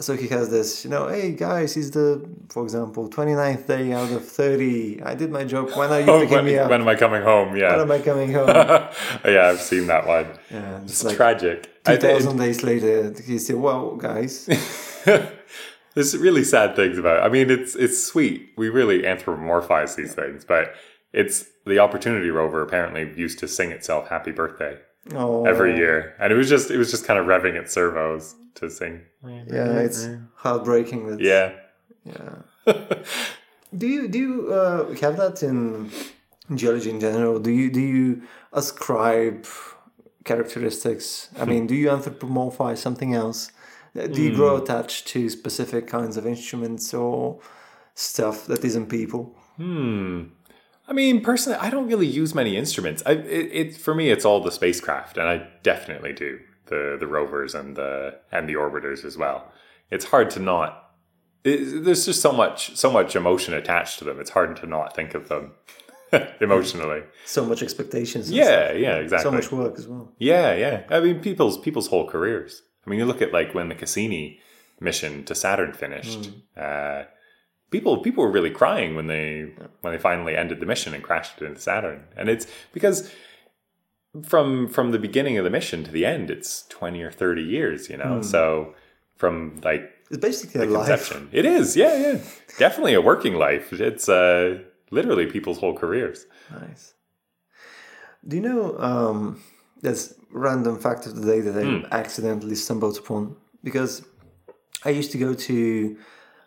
[0.00, 2.08] So he has this, you know, hey guys, he's the,
[2.48, 5.02] for example, 29th day out of 30.
[5.02, 5.70] I did my job.
[5.80, 6.68] When are you Oh, picking when, me up?
[6.70, 7.56] when am I coming home?
[7.56, 8.48] Yeah when am I coming home?
[9.34, 10.26] yeah, I've seen that one.
[10.50, 11.58] yeah, it's It's like tragic.
[11.86, 14.34] I think 2,000 days later, he said, well, guys,
[15.98, 17.26] there's really sad things about it.
[17.26, 18.50] I mean, it's it's sweet.
[18.56, 20.74] We really anthropomorphize these things, but
[21.12, 24.78] it's the Opportunity rover apparently used to sing itself "Happy Birthday"
[25.16, 28.36] oh, every year, and it was just it was just kind of revving its servos
[28.54, 29.00] to sing.
[29.24, 31.08] Yeah, it's heartbreaking.
[31.08, 31.54] That, Yeah.
[32.04, 32.84] yeah.
[33.76, 35.90] Do you do you uh, have that in
[36.54, 37.40] geology in general?
[37.40, 39.46] Do you do you ascribe
[40.24, 41.28] characteristics?
[41.38, 43.50] I mean, do you anthropomorphize something else?
[44.06, 47.40] Do you grow attached to specific kinds of instruments or
[47.94, 49.36] stuff that isn't people?
[49.56, 50.24] Hmm.
[50.86, 53.02] I mean, personally, I don't really use many instruments.
[53.04, 57.06] I, it, it for me, it's all the spacecraft, and I definitely do the the
[57.06, 59.52] rovers and the and the orbiters as well.
[59.90, 60.92] It's hard to not.
[61.44, 64.18] It, there's just so much so much emotion attached to them.
[64.18, 65.52] It's hard to not think of them
[66.40, 67.02] emotionally.
[67.26, 68.30] So much expectations.
[68.30, 69.24] Yeah, yeah, exactly.
[69.24, 70.14] So much work as well.
[70.18, 70.84] Yeah, yeah.
[70.88, 72.62] I mean, people's people's whole careers.
[72.88, 74.40] I mean, you look at like when the Cassini
[74.80, 76.30] mission to Saturn finished.
[76.56, 77.04] Uh,
[77.70, 81.42] people people were really crying when they when they finally ended the mission and crashed
[81.42, 82.04] it into Saturn.
[82.16, 83.12] And it's because
[84.24, 87.90] from from the beginning of the mission to the end, it's twenty or thirty years.
[87.90, 88.74] You know, so
[89.16, 91.14] from like It's basically a life.
[91.30, 91.76] it is.
[91.76, 92.20] Yeah, yeah,
[92.58, 93.70] definitely a working life.
[93.70, 96.24] It's uh, literally people's whole careers.
[96.50, 96.94] Nice.
[98.26, 99.42] Do you know um,
[99.82, 101.84] this random fact of the day that I Hmm.
[101.92, 103.36] accidentally stumbled upon?
[103.62, 104.02] Because
[104.84, 105.96] I used to go to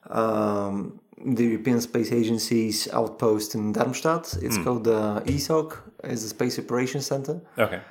[0.09, 0.99] um,
[1.35, 4.37] the European Space Agency's outpost in Darmstadt.
[4.41, 4.63] It's Hmm.
[4.63, 7.41] called the ESOC, is the Space Operations Center.
[7.57, 7.81] Okay.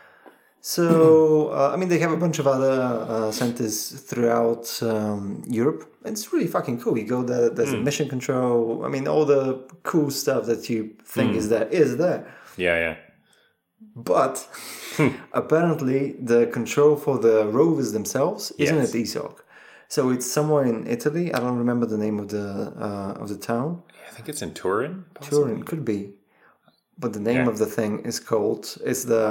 [0.63, 2.77] So, uh, I mean, they have a bunch of other
[3.09, 5.87] uh, centers throughout um, Europe.
[6.05, 6.99] And it's really fucking cool.
[6.99, 8.85] You go there, there's a mission control.
[8.85, 12.27] I mean, all the cool stuff that you think is there is there.
[12.59, 12.97] Yeah, yeah.
[13.97, 14.47] But
[15.33, 18.89] apparently, the control for the rovers themselves isn't Yes.
[18.95, 19.35] at ESOC.
[19.89, 21.35] So it's somewhere in Italy.
[21.35, 22.47] I don't remember the name of the
[22.87, 23.83] uh, of the town.
[24.09, 25.05] I think it's in Turin.
[25.15, 25.39] possibly?
[25.45, 26.01] Turin could be,
[26.99, 27.49] but the name Yeah.
[27.53, 28.65] of the thing is called.
[28.85, 29.25] It's the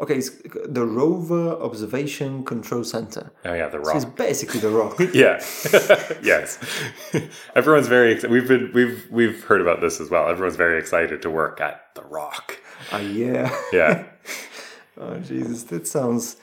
[0.00, 0.16] okay.
[0.16, 0.30] It's
[0.66, 3.30] the Rover Observation Control Center.
[3.44, 4.98] Oh yeah, the So it's basically the rock.
[5.14, 5.42] yeah.
[6.22, 6.58] yes.
[7.54, 8.30] Everyone's very excited.
[8.30, 10.28] We've been we've we've heard about this as well.
[10.28, 12.58] Everyone's very excited to work at the rock.
[12.90, 13.54] Ah, yeah.
[13.72, 14.04] Yeah.
[14.98, 16.36] Oh Jesus, that sounds.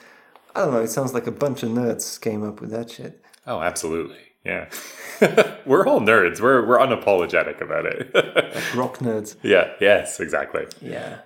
[0.54, 0.80] I don't know.
[0.82, 3.22] It sounds like a bunch of nerds came up with that shit.
[3.46, 4.18] oh, absolutely.
[4.44, 4.70] Yeah.
[5.66, 6.40] we're all nerds.
[6.40, 8.10] We're we're unapologetic about it.
[8.74, 9.36] Rock nerds.
[9.42, 9.72] yeah.
[9.80, 10.18] Yes.
[10.18, 10.66] Exactly.
[10.80, 11.18] Yeah.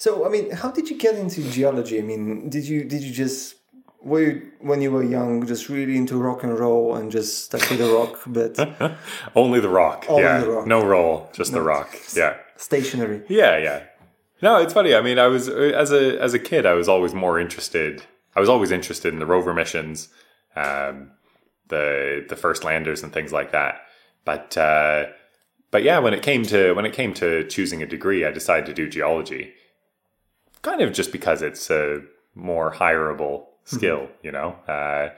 [0.00, 1.98] So I mean, how did you get into geology?
[1.98, 3.56] I mean, did you did you just
[4.00, 7.68] were you, when you were young just really into rock and roll and just stuck
[7.68, 8.58] with the rock bit
[9.34, 10.06] Only the rock.
[10.08, 10.40] Only yeah.
[10.40, 10.66] the rock.
[10.66, 11.28] No roll.
[11.34, 11.94] Just the rock.
[12.16, 12.38] Yeah.
[12.56, 13.24] stationary?
[13.28, 13.82] Yeah, yeah.
[14.40, 14.94] No, it's funny.
[14.94, 18.02] I mean, I was as a as a kid, I was always more interested.
[18.34, 20.08] I was always interested in the rover missions,
[20.56, 21.10] um,
[21.68, 23.82] the the first landers and things like that.
[24.24, 25.08] But uh,
[25.70, 28.64] but yeah, when it came to when it came to choosing a degree, I decided
[28.64, 29.52] to do geology.
[30.62, 32.02] Kind of just because it's a
[32.34, 34.50] more hireable skill, you know.
[34.68, 35.10] Uh,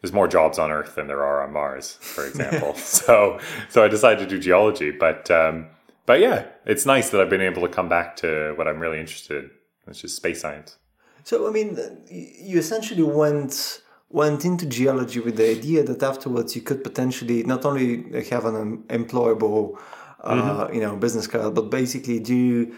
[0.00, 2.74] there's more jobs on Earth than there are on Mars, for example.
[2.74, 5.66] so so I decided to do geology, but um,
[6.06, 9.00] but yeah, it's nice that I've been able to come back to what I'm really
[9.00, 9.50] interested in,
[9.84, 10.76] which is space science.
[11.24, 11.78] So I mean,
[12.10, 17.64] you essentially went went into geology with the idea that afterwards you could potentially not
[17.66, 19.78] only have an employable,
[20.24, 22.74] uh, you know, business card, but basically do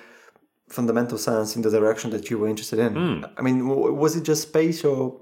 [0.70, 2.94] fundamental science in the direction that you were interested in.
[2.94, 3.24] Hmm.
[3.36, 5.20] I mean, w- was it just space, or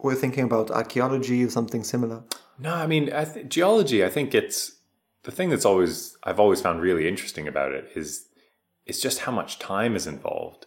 [0.00, 2.24] were you thinking about archaeology or something similar?
[2.58, 4.04] No, I mean I th- geology.
[4.04, 4.78] I think it's
[5.22, 8.26] the thing that's always I've always found really interesting about it is
[8.86, 10.66] it's just how much time is involved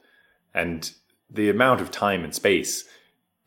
[0.54, 0.92] and
[1.30, 2.86] the amount of time and space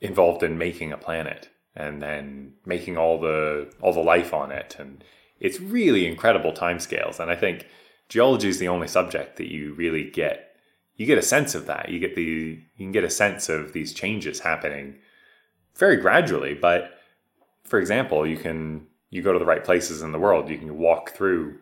[0.00, 4.76] involved in making a planet and then making all the all the life on it
[4.78, 5.04] and
[5.40, 7.66] it's really incredible timescales and i think
[8.08, 10.53] geology is the only subject that you really get
[10.96, 11.88] you get a sense of that.
[11.88, 14.96] You get the you can get a sense of these changes happening
[15.76, 16.82] very gradually but
[17.64, 20.78] for example you can you go to the right places in the world you can
[20.78, 21.58] walk through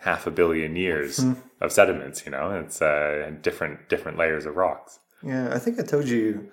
[0.00, 1.32] half a billion years Hmm.
[1.60, 2.50] of sediments you know?
[2.60, 4.98] It's uh, and different different layers of rocks.
[5.22, 6.50] Yeah, I think I told you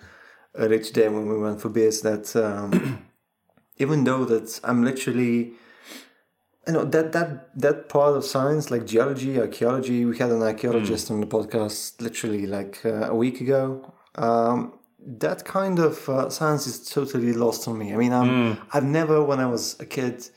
[0.56, 3.06] earlier today when we went for beers that um,
[3.78, 5.54] even though that I'm literally,
[6.68, 10.06] you know, that that that part of science like geology, archaeology.
[10.06, 13.94] We had an archaeologist on the podcast literally like uh, a week ago.
[14.16, 17.94] Um, that kind of uh, science is totally lost on me.
[17.94, 20.28] I mean, I'm, I've never, when I was a kid,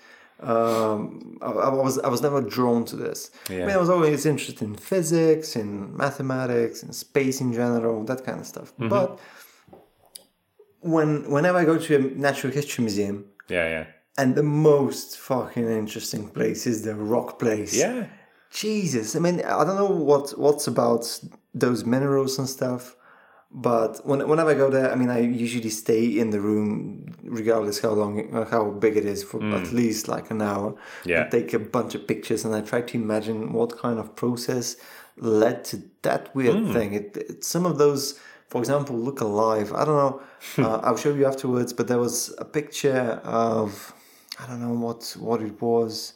[0.40, 3.30] um, I, I was I was never drawn to this.
[3.64, 8.24] I mean, I was always interested in physics, in mathematics, in space in general, that
[8.24, 8.72] kind of stuff.
[8.78, 9.18] But
[10.80, 13.86] when whenever I go to a natural history museum, yeah yeah
[14.18, 17.76] and the most fucking interesting place is the rock place.
[17.76, 18.06] yeah
[18.50, 21.20] Jesus, I mean, I don't know what what's about
[21.54, 22.96] those minerals and stuff,
[23.52, 27.80] but when, whenever I go there, I mean, I usually stay in the room, regardless
[27.80, 30.74] how long, how big it is, for at least like an hour.
[31.04, 31.22] Yeah.
[31.22, 34.76] and take a bunch of pictures, and I try to imagine what kind of process
[35.16, 36.94] led to that weird thing.
[36.94, 38.18] It, it some of those,
[38.48, 39.72] for example, look alive.
[39.72, 40.22] I don't know.
[40.64, 43.94] uh, I'll show you afterwards, but there was a picture of
[44.40, 46.14] I don't know what what it was.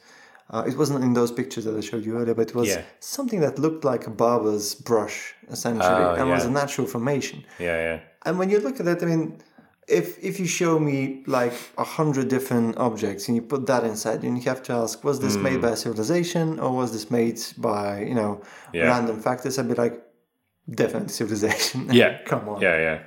[0.51, 2.83] Uh, it wasn't in those pictures that I showed you earlier, but it was Yeah.
[3.01, 7.39] something that looked like a barber's brush, essentially, Oh, and was a natural formation.
[7.59, 9.25] yeah yeah And when you look at it, I mean,
[10.01, 10.99] if if you show me
[11.39, 14.93] like a hundred different objects and you put that inside, and you have to ask,
[15.05, 17.39] was this made by a civilization or was this made
[17.71, 18.33] by you know
[18.73, 18.89] Yeah.
[18.93, 19.59] random factors?
[19.59, 19.97] I'd be like,
[20.83, 21.79] definitely civilization.
[22.01, 22.13] Yeah.
[22.31, 22.61] come on.
[22.67, 22.99] Yeah, yeah.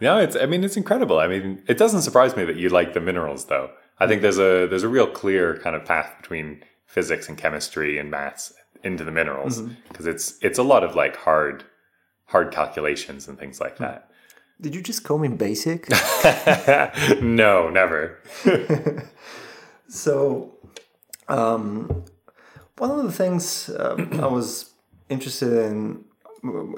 [0.00, 0.36] No, it's.
[0.44, 1.18] I mean, it's incredible.
[1.24, 3.68] I mean, it doesn't surprise me that you like the minerals, though.
[3.98, 7.98] I think there's a there's a real clear kind of path between physics and chemistry
[7.98, 8.52] and maths
[8.82, 11.64] into the minerals because it's it's a lot of like hard
[12.26, 14.10] hard calculations and things like that.
[14.60, 15.88] Did you just call me basic?
[17.20, 18.20] no, never.
[19.94, 20.58] So,
[21.28, 22.04] um,
[22.78, 24.72] one of the things um, I was
[25.08, 26.04] interested in,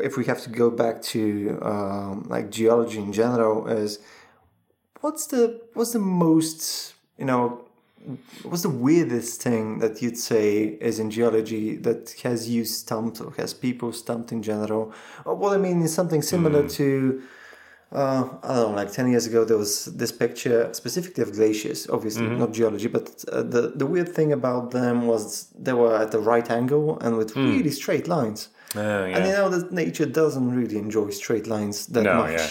[0.02, 4.00] if we have to go back to um, like geology in general, is
[5.00, 7.62] what's the what's the most you know
[8.44, 13.32] what's the weirdest thing that you'd say is in geology that has you stumped or
[13.36, 14.92] has people stumped in general?
[15.24, 17.22] Or what I mean is something similar to
[17.92, 21.88] uh, I don't know, like 10 years ago, there was this picture specifically of glaciers,
[21.88, 26.10] obviously, not geology, but uh, the, the weird thing about them was they were at
[26.10, 28.48] the right angle and with really straight lines.
[28.74, 32.32] Oh, And you know that nature doesn't really enjoy straight lines that No, much.
[32.32, 32.48] yeah.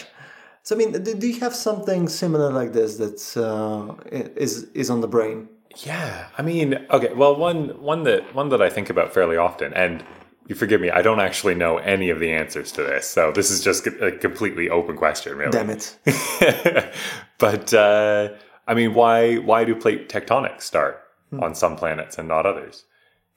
[0.65, 3.93] So, I mean, do, do you have something similar like this that uh,
[4.35, 5.47] is, is on the brain?
[5.85, 7.13] Yeah, I mean, okay.
[7.13, 10.03] Well, one one that one that I think about fairly often, and
[10.47, 13.51] you forgive me, I don't actually know any of the answers to this, so this
[13.51, 15.51] is just a completely open question, really.
[15.51, 15.97] Damn it.
[17.37, 18.29] but uh,
[18.67, 21.03] I mean, why why do plate tectonics start
[21.39, 22.85] on some planets and not others?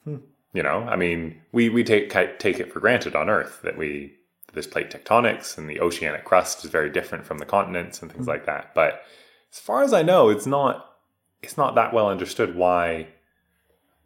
[0.05, 4.13] You know, I mean, we we take take it for granted on Earth that we
[4.53, 8.23] there's plate tectonics and the oceanic crust is very different from the continents and things
[8.23, 8.31] mm-hmm.
[8.31, 8.73] like that.
[8.73, 9.01] But
[9.51, 10.85] as far as I know, it's not
[11.41, 13.07] it's not that well understood why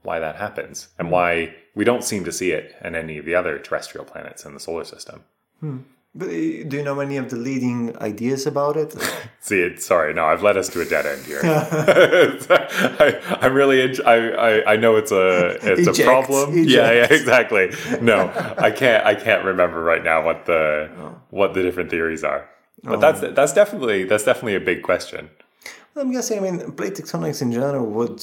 [0.02, 1.14] why that happens and mm-hmm.
[1.14, 4.54] why we don't seem to see it in any of the other terrestrial planets in
[4.54, 5.24] the solar system.
[5.60, 5.80] Hmm.
[6.16, 8.96] But uh, do you know any of the leading ideas about it?
[9.40, 9.76] See.
[9.78, 11.40] Sorry, no, I've led us to a dead end here.
[11.44, 13.82] I, I'm really.
[13.82, 16.52] in- I, I I know it's a it's Eject, a problem.
[16.52, 16.70] eject.
[16.70, 17.72] Yeah, yeah, exactly.
[18.02, 19.06] No, I can't.
[19.06, 20.90] I can't remember right now what the
[21.32, 22.48] what the different theories are.
[22.84, 25.30] But that's that's definitely that's definitely a big question.
[25.96, 26.38] Well, I'm guessing.
[26.40, 28.22] I mean, plate tectonics in general would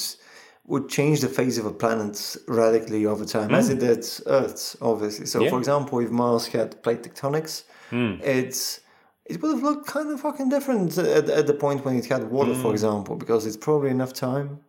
[0.67, 5.27] would change the face of a planet radically over time, as it did Earth's, obviously.
[5.27, 5.41] So.
[5.43, 5.51] Yeah.
[5.51, 8.81] For example, if Mars had plate tectonics, it's
[9.27, 12.31] it would have looked kind of fucking different at, at the point when it had
[12.31, 14.61] water, for example, because it's probably enough time.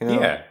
[0.00, 0.22] You know, Hmm.
[0.22, 0.42] Yeah.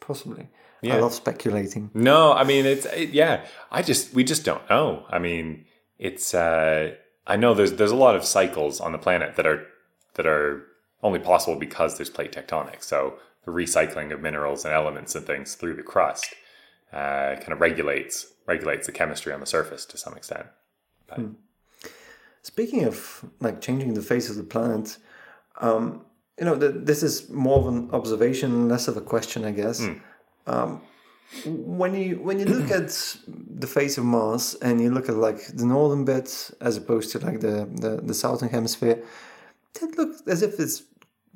[0.00, 0.48] possibly.
[0.84, 1.90] I love speculating.
[1.94, 3.44] No, I mean it's it, yeah.
[3.70, 5.04] I just we just don't know.
[5.08, 5.64] I mean,
[5.98, 6.94] it's uh
[7.26, 9.64] I know there's there's a lot of cycles on the planet that are
[10.14, 10.66] that are
[11.02, 12.84] only possible because there's plate tectonics.
[12.84, 16.34] So the recycling of minerals and elements and things through the crust
[16.92, 20.46] uh, kind of regulates regulates the chemistry on the surface to some extent.
[21.08, 21.20] But,
[22.42, 24.98] Speaking of like changing the face of the planet,
[25.60, 26.04] um,
[26.38, 29.80] you know, th- this is more of an observation, less of a question, I guess.
[30.46, 30.80] Um,
[31.46, 35.46] when you when you look at the face of Mars and you look at like
[35.46, 39.02] the northern bit as opposed to like the the, the southern hemisphere,
[39.80, 40.82] that looks as if it's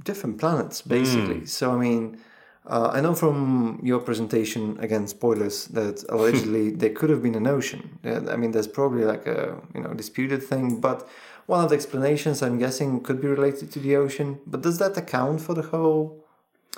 [0.05, 1.47] different planets, basically.
[1.47, 2.19] So I mean,
[2.66, 7.46] uh, I know from your presentation again, spoilers, that allegedly there could have been an
[7.46, 7.98] ocean.
[8.05, 11.09] I mean, there's probably like a you know disputed thing, but
[11.46, 14.40] one of the explanations I'm guessing could be related to the ocean.
[14.46, 16.24] But does that account for the whole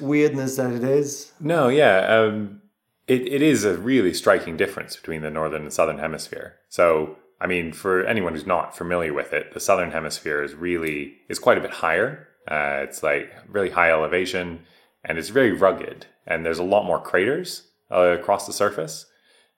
[0.01, 1.33] weirdness that it is?
[1.41, 2.07] No, yeah.
[2.07, 2.61] Um,
[3.07, 6.57] it, it is a really striking difference between the northern and southern hemisphere.
[6.69, 11.15] So, I mean, for anyone who's not familiar with it, the southern hemisphere is really
[11.29, 12.29] is quite a bit higher.
[12.47, 14.61] Uh, it's like really high elevation,
[15.05, 16.07] and it's very rugged.
[16.27, 19.07] And there's a lot more craters uh, across the surface.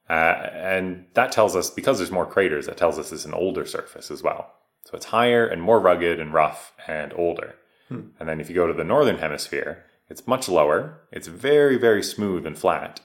[0.09, 3.65] Uh, and that tells us because there's more craters, that tells us it's an older
[3.65, 4.53] surface as well.
[4.85, 7.55] So it's higher and more rugged and rough and older.
[7.89, 8.09] Hmm.
[8.19, 11.01] And then if you go to the northern hemisphere, it's much lower.
[11.13, 13.01] It's very, very smooth and flat.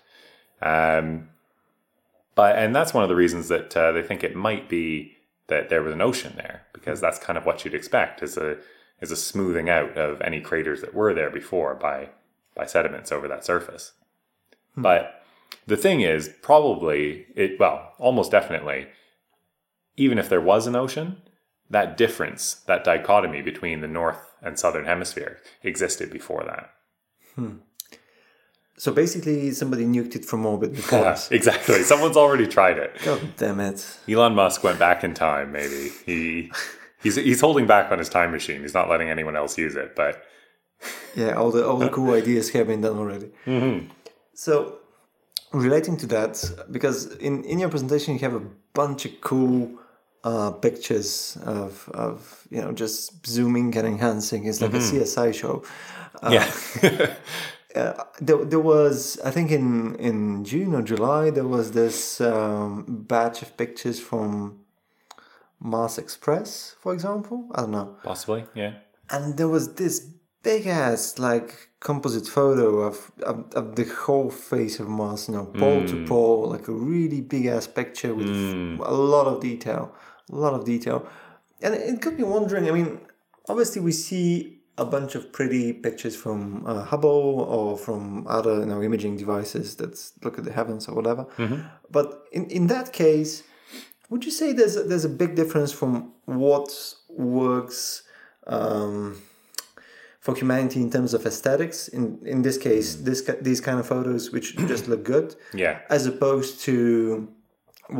[0.61, 1.29] Um,
[2.33, 5.17] but and that's one of the reasons that uh, they think it might be
[5.47, 8.57] that there was an ocean there because that's kind of what you'd expect is a
[9.01, 12.09] is a smoothing out of any craters that were there before by
[12.55, 13.93] by sediments over that surface.
[14.75, 14.81] Hmm.
[14.81, 15.23] But
[15.67, 18.87] the thing is, probably it well, almost definitely,
[19.97, 21.21] even if there was an ocean,
[21.69, 26.69] that difference, that dichotomy between the north and southern hemisphere existed before that.
[27.35, 27.57] Hmm.
[28.77, 31.31] So basically, somebody nuked it from orbit before us.
[31.31, 31.83] exactly.
[31.83, 32.95] Someone's already tried it.
[33.03, 33.97] God damn it.
[34.07, 35.91] Elon Musk went back in time, maybe.
[36.05, 36.51] He
[37.01, 38.61] he's he's holding back on his time machine.
[38.61, 40.23] He's not letting anyone else use it, but
[41.15, 43.31] yeah, all the all the cool ideas have been done already.
[43.45, 43.89] Mm-hmm.
[44.33, 44.79] So
[45.53, 49.79] relating to that, because in in your presentation you have a bunch of cool
[50.23, 54.45] uh, pictures of of you know just zooming and enhancing.
[54.45, 54.97] It's like mm-hmm.
[54.97, 55.63] a CSI show.
[56.21, 57.15] Uh, yeah.
[57.75, 62.85] uh, there, there was I think in in June or July there was this um,
[62.87, 64.59] batch of pictures from
[65.59, 67.47] Mars Express, for example.
[67.53, 67.97] I don't know.
[68.03, 68.73] Possibly, yeah.
[69.09, 70.07] And there was this
[70.45, 75.45] big ass like composite photo of, of, of the whole face of Mars, you know,
[75.45, 75.89] pole mm.
[75.89, 78.79] to pole, like a really big ass picture with mm.
[78.79, 79.93] a lot of detail,
[80.31, 81.07] a lot of detail.
[81.61, 82.69] And it got me wondering.
[82.69, 82.99] I mean,
[83.49, 88.65] obviously we see a bunch of pretty pictures from uh, Hubble or from other you
[88.65, 89.91] know, imaging devices that
[90.23, 91.23] look at the heavens or whatever.
[91.37, 91.61] Mm-hmm.
[91.89, 93.43] But in, in that case,
[94.09, 96.69] would you say there's a, there's a big difference from what
[97.09, 98.03] works
[98.47, 99.21] um,
[100.25, 101.87] for humanity in terms of aesthetics?
[101.97, 106.05] In in this case, this these kind of photos which just look good, yeah, as
[106.05, 106.75] opposed to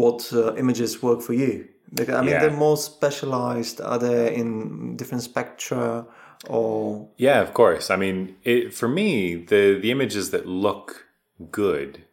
[0.01, 1.53] what uh, images work for you.
[1.93, 2.41] Because, I mean, yeah.
[2.41, 3.79] they're more specialized.
[3.79, 6.05] Are they in different spectra?
[6.49, 11.07] or yeah of course i mean it, for me the the images that look
[11.49, 12.03] good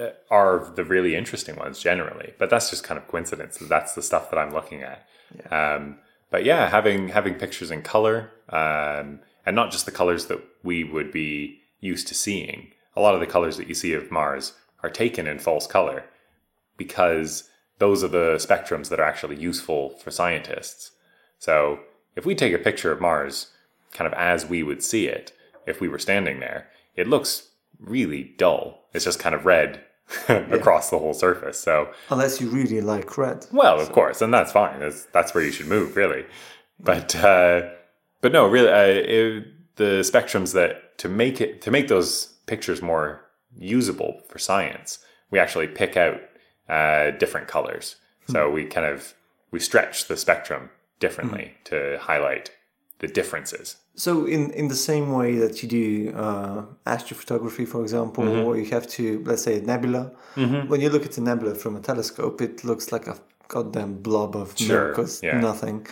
[0.00, 4.02] uh, are the really interesting ones generally but that's just kind of coincidence that's the
[4.02, 5.74] stuff that i'm looking at yeah.
[5.76, 5.98] Um,
[6.30, 10.84] but yeah having having pictures in color um, and not just the colors that we
[10.84, 14.54] would be used to seeing a lot of the colors that you see of mars
[14.82, 16.04] are taken in false color
[16.76, 20.92] because those are the spectrums that are actually useful for scientists
[21.38, 21.80] so
[22.16, 23.48] if we take a picture of Mars
[23.92, 25.32] kind of as we would see it
[25.66, 28.84] if we were standing there, it looks really dull.
[28.92, 29.82] It's just kind of red
[30.28, 31.58] across the whole surface.
[31.58, 33.84] So unless you really like red, well, so.
[33.84, 34.80] of course, and that's fine.
[34.80, 36.24] That's that's where you should move, really.
[36.78, 37.70] But uh,
[38.20, 42.82] but no, really, uh, it, the spectrums that to make it to make those pictures
[42.82, 43.24] more
[43.56, 44.98] usable for science,
[45.30, 46.20] we actually pick out
[46.68, 47.96] uh, different colors.
[48.28, 48.54] So hmm.
[48.54, 49.14] we kind of
[49.50, 51.64] we stretch the spectrum differently mm.
[51.64, 52.50] to highlight
[52.98, 53.76] the differences.
[53.96, 58.46] So, in, in the same way that you do uh, astrophotography, for example, mm-hmm.
[58.46, 60.68] or you have to, let's say, a nebula, mm-hmm.
[60.68, 63.16] when you look at a nebula from a telescope, it looks like a
[63.48, 64.94] goddamn blob of sure.
[65.22, 65.38] yeah.
[65.38, 65.86] nothing.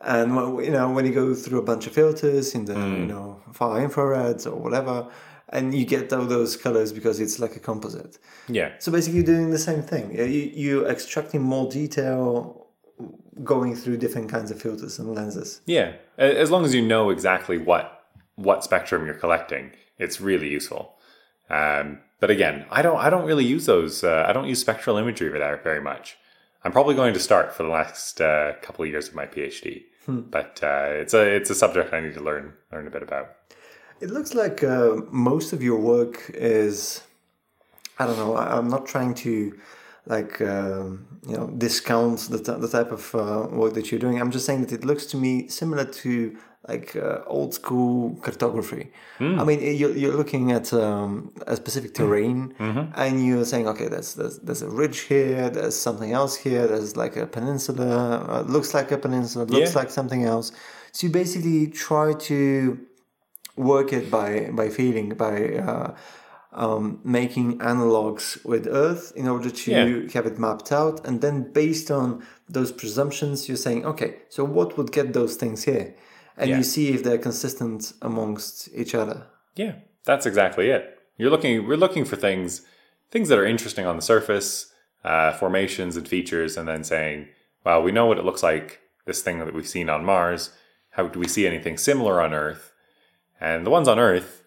[0.00, 0.30] And
[0.64, 3.00] you know, when you go through a bunch of filters in the mm.
[3.00, 5.08] you know far infrareds or whatever,
[5.48, 8.18] and you get all those colors because it's like a composite.
[8.48, 8.72] Yeah.
[8.78, 10.16] So basically, you're doing the same thing.
[10.16, 12.57] You, you're extracting more detail
[13.44, 15.60] going through different kinds of filters and lenses.
[15.66, 18.04] Yeah, as long as you know exactly what
[18.36, 20.94] what spectrum you're collecting, it's really useful.
[21.50, 24.04] Um, but again, I don't I don't really use those.
[24.04, 26.16] Uh, I don't use spectral imagery very very much.
[26.64, 29.84] I'm probably going to start for the next uh, couple of years of my PhD,
[30.06, 30.20] hmm.
[30.20, 33.36] but uh, it's a it's a subject I need to learn learn a bit about.
[34.00, 37.02] It looks like uh, most of your work is.
[38.00, 38.36] I don't know.
[38.36, 39.58] I'm not trying to
[40.08, 44.20] like um, you know discount the, t- the type of uh, work that you're doing.
[44.20, 46.36] I'm just saying that it looks to me similar to
[46.66, 48.90] like uh, old school cartography.
[49.18, 49.40] Mm.
[49.40, 52.92] I mean, you're, you're looking at um, a specific terrain, mm-hmm.
[52.94, 56.96] and you're saying, okay, there's, there's there's a ridge here, there's something else here, there's
[56.96, 59.78] like a peninsula, uh, looks like a peninsula, looks yeah.
[59.78, 60.52] like something else.
[60.92, 62.78] So you basically try to
[63.56, 65.94] work it by by feeling by uh,
[66.52, 70.08] um, making analogs with Earth in order to Yeah.
[70.14, 74.76] have it mapped out, and then based on those presumptions, you're saying, okay, so what
[74.78, 75.94] would get those things here,
[76.36, 76.56] and Yeah.
[76.58, 79.26] you see if they're consistent amongst each other.
[79.56, 79.74] Yeah,
[80.04, 80.98] that's exactly it.
[81.18, 81.66] You're looking.
[81.66, 82.62] We're looking for things,
[83.10, 84.72] things that are interesting on the surface,
[85.04, 87.28] uh, formations and features, and then saying,
[87.64, 88.80] "Well, we know what it looks like.
[89.04, 90.50] This thing that we've seen on Mars.
[90.90, 92.72] How do we see anything similar on Earth?
[93.40, 94.37] And the ones on Earth,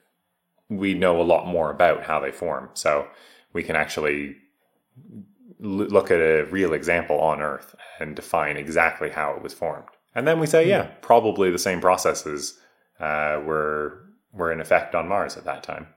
[0.72, 2.70] we know a lot more about how they form.
[2.74, 3.08] So
[3.54, 4.38] we can actually
[5.60, 9.90] look at a real example on Earth and define exactly how it was formed.
[10.16, 12.58] And then we say, yeah, probably the same processes
[13.00, 15.88] uh, were were in effect on Mars at that time.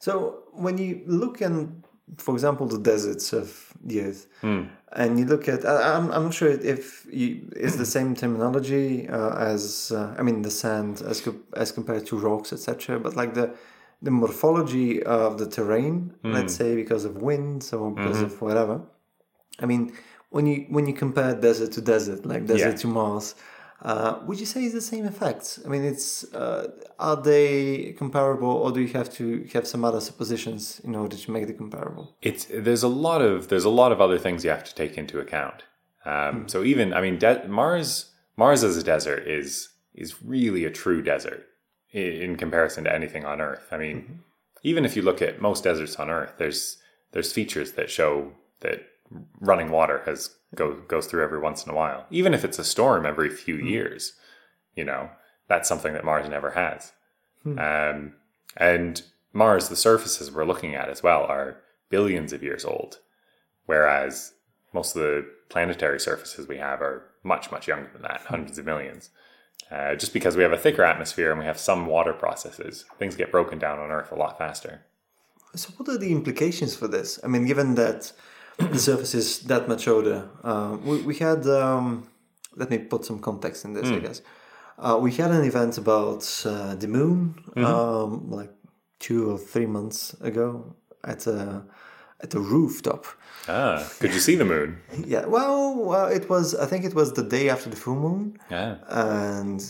[0.00, 1.84] So when you look in,
[2.18, 4.62] for example, the deserts of the Earth, Hmm.
[4.92, 9.08] and you look at, I- I'm, I'm not sure if you, it's the same terminology
[9.08, 12.98] uh, as, uh, I mean, the sand as co- as compared to rocks, etc.
[13.00, 13.54] But like the
[14.02, 16.32] the morphology of the terrain, Hmm.
[16.32, 18.34] let's say because of winds or because Mm-hmm.
[18.34, 18.80] of whatever.
[19.62, 19.92] I mean,
[20.30, 22.82] when you when you compare desert to desert, like desert Yeah.
[22.82, 23.34] to Mars,
[23.82, 25.58] uh, would you say it's the same effects?
[25.64, 30.00] I mean, it's uh, are they comparable, or do you have to have some other
[30.00, 32.16] suppositions in order to make it comparable?
[32.22, 34.96] It's there's a lot of there's a lot of other things you have to take
[34.96, 35.64] into account.
[36.04, 40.70] Um, So even I mean, de- Mars Mars as a desert is is really a
[40.70, 41.46] true desert
[41.90, 43.66] in, in comparison to anything on Earth.
[43.72, 44.20] I mean,
[44.62, 46.78] even if you look at most deserts on Earth, there's
[47.12, 48.82] there's features that show that
[49.40, 52.06] running water has go, goes through every once in a while.
[52.10, 54.14] Even if it's a storm every few years,
[54.76, 55.10] you know
[55.48, 56.92] that's something that Mars never has.
[57.44, 58.14] Um,
[58.56, 62.98] and Mars, the surfaces we're looking at as well are billions of years old,
[63.66, 64.32] whereas
[64.72, 68.66] most of the planetary surfaces we have are much much younger than that, hundreds of
[68.66, 69.10] millions.
[69.70, 73.16] Uh, just because we have a thicker atmosphere and we have some water processes, things
[73.16, 74.82] get broken down on Earth a lot faster.
[75.54, 77.18] So, what are the implications for this?
[77.24, 78.12] I mean, given that
[78.70, 81.46] the surface is that much older, uh, we, we had.
[81.46, 82.08] Um,
[82.56, 84.20] let me put some context in this, I guess.
[84.78, 88.50] Uh, we had an event about uh, the moon, um, like
[88.98, 91.62] two or three months ago, at a
[92.20, 93.06] at a rooftop.
[93.48, 94.78] Ah, could you see the moon?
[95.06, 96.54] Yeah, well, it was.
[96.54, 99.60] I think it was the day after the full moon, Yeah, and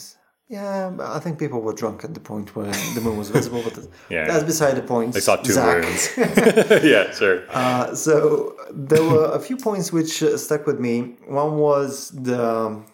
[0.48, 3.62] yeah, I think people were drunk at the point where the moon was visible.
[3.62, 3.78] But
[4.10, 4.26] Yeah.
[4.26, 5.14] that's beside the point.
[5.14, 5.82] they saw two Zach.
[5.84, 6.10] moons.
[6.84, 7.44] yeah, sure.
[7.50, 11.16] Uh, so there were a few points which uh, stuck with me.
[11.26, 12.86] One was the um,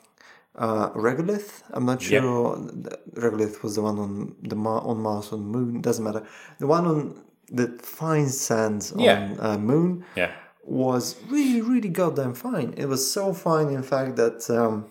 [0.57, 1.63] uh, regolith.
[1.71, 2.57] I'm not sure.
[2.57, 5.81] the Regolith was the one on the Mar- on Mars on Moon.
[5.81, 6.25] Doesn't matter.
[6.59, 7.15] The one on
[7.53, 9.35] that finds sands on Yeah.
[9.39, 10.33] uh, Moon Yeah,
[10.65, 12.75] was really, really goddamn fine.
[12.77, 14.87] It was so fine, in fact, that um,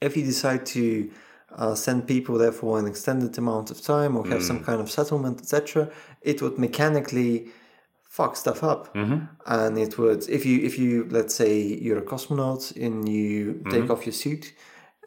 [0.00, 1.10] if you decide to
[1.54, 4.90] uh, send people there for an extended amount of time or have some kind of
[4.90, 5.90] settlement, etc.,
[6.22, 7.48] it would mechanically
[8.18, 8.82] fuck stuff up,
[9.56, 11.52] and it would if you if you let's say
[11.84, 13.34] you're a cosmonaut and you
[13.74, 14.44] take off your suit.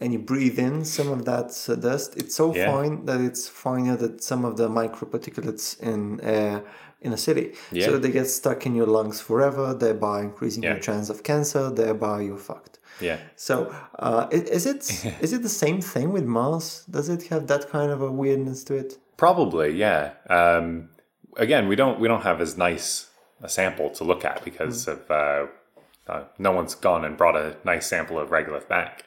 [0.01, 2.10] And you breathe in some of that uh, dust.
[2.22, 2.66] It's so Yeah.
[2.72, 6.64] fine that it's finer than some of the microparticulates in air
[7.06, 7.45] in a city.
[7.72, 7.86] Yeah.
[7.86, 10.72] So they get stuck in your lungs forever, thereby increasing Yeah.
[10.74, 11.70] your chance of cancer.
[11.70, 12.76] Thereby, you're fucked.
[12.99, 13.18] yeah.
[13.38, 13.56] So,
[14.08, 14.82] uh, is it
[15.26, 16.84] is it the same thing with Mars?
[16.95, 18.89] Does it have that kind of a weirdness to it?
[19.18, 20.01] Probably, yeah.
[20.30, 20.89] Um,
[21.38, 23.09] again, we don't we don't have as nice
[23.41, 25.45] a sample to look at because of uh,
[26.07, 29.03] uh, no one's gone and brought a nice sample of regolith back.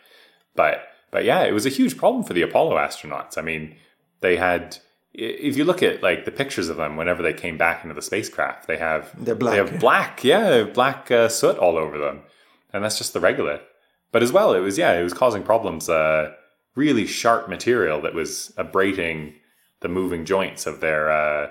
[0.55, 3.39] But but yeah, it was a huge problem for the Apollo astronauts.
[3.39, 3.77] I mean,
[4.21, 4.79] they had.
[5.15, 8.03] If you look at like the pictures of them whenever they came back into the
[8.03, 9.53] spacecraft, they have They're black.
[9.53, 12.23] They have black, yeah, black uh, soot all over them,
[12.73, 13.63] and that's just the regolith.
[14.13, 15.89] But as well, it was yeah, it was causing problems.
[15.89, 16.35] Uh,
[16.77, 19.35] really sharp material that was abrading
[19.81, 21.51] the moving joints of their uh,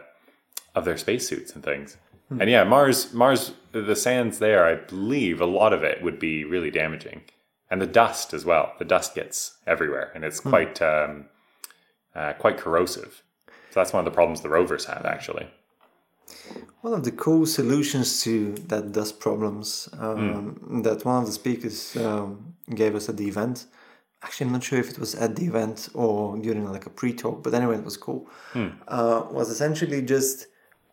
[0.78, 1.98] of their spacesuits and things.
[2.30, 6.44] And yeah, Mars Mars the sands there, I believe a lot of it would be
[6.44, 7.22] really damaging,
[7.70, 8.74] and the dust as well.
[8.80, 11.26] The dust gets everywhere, and it's quite um,
[12.16, 13.24] uh, quite corrosive.
[13.72, 15.48] So that's one of the problems the rovers have actually.
[16.82, 21.96] One of the cool solutions to that dust problems um, that one of the speakers
[21.96, 23.68] um, gave us at the event.
[24.24, 27.44] Actually, I'm not sure if it was at the event or during like a pre-talk,
[27.44, 28.28] but anyway, it was cool.
[28.88, 30.48] Uh, was essentially just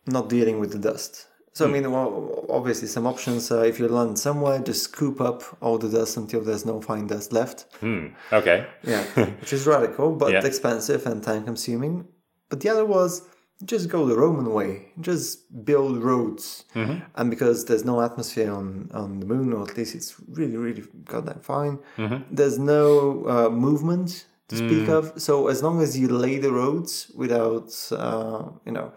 [0.07, 1.27] not dealing with the dust.
[1.53, 3.49] So I mean, well, obviously, some options.
[3.49, 7.07] Uh, if you land somewhere, just scoop up all the dust until there's no fine
[7.07, 7.65] dust left.
[7.79, 8.07] Hmm.
[8.33, 8.67] Okay.
[8.83, 9.03] Yeah,
[9.41, 10.45] which is radical, but Yeah.
[10.45, 12.07] expensive and time consuming.
[12.49, 13.21] But the other was
[13.63, 16.65] just go the Roman way, just build roads.
[16.75, 16.99] Mm-hmm.
[17.15, 20.83] And because there's no atmosphere on, on the moon, or at least it's really, really
[21.05, 22.35] goddamn fine, Mm-hmm.
[22.35, 24.97] there's no uh, movement to speak Mm.
[24.97, 25.21] of.
[25.21, 28.91] So as long as you lay the roads without, uh, you know,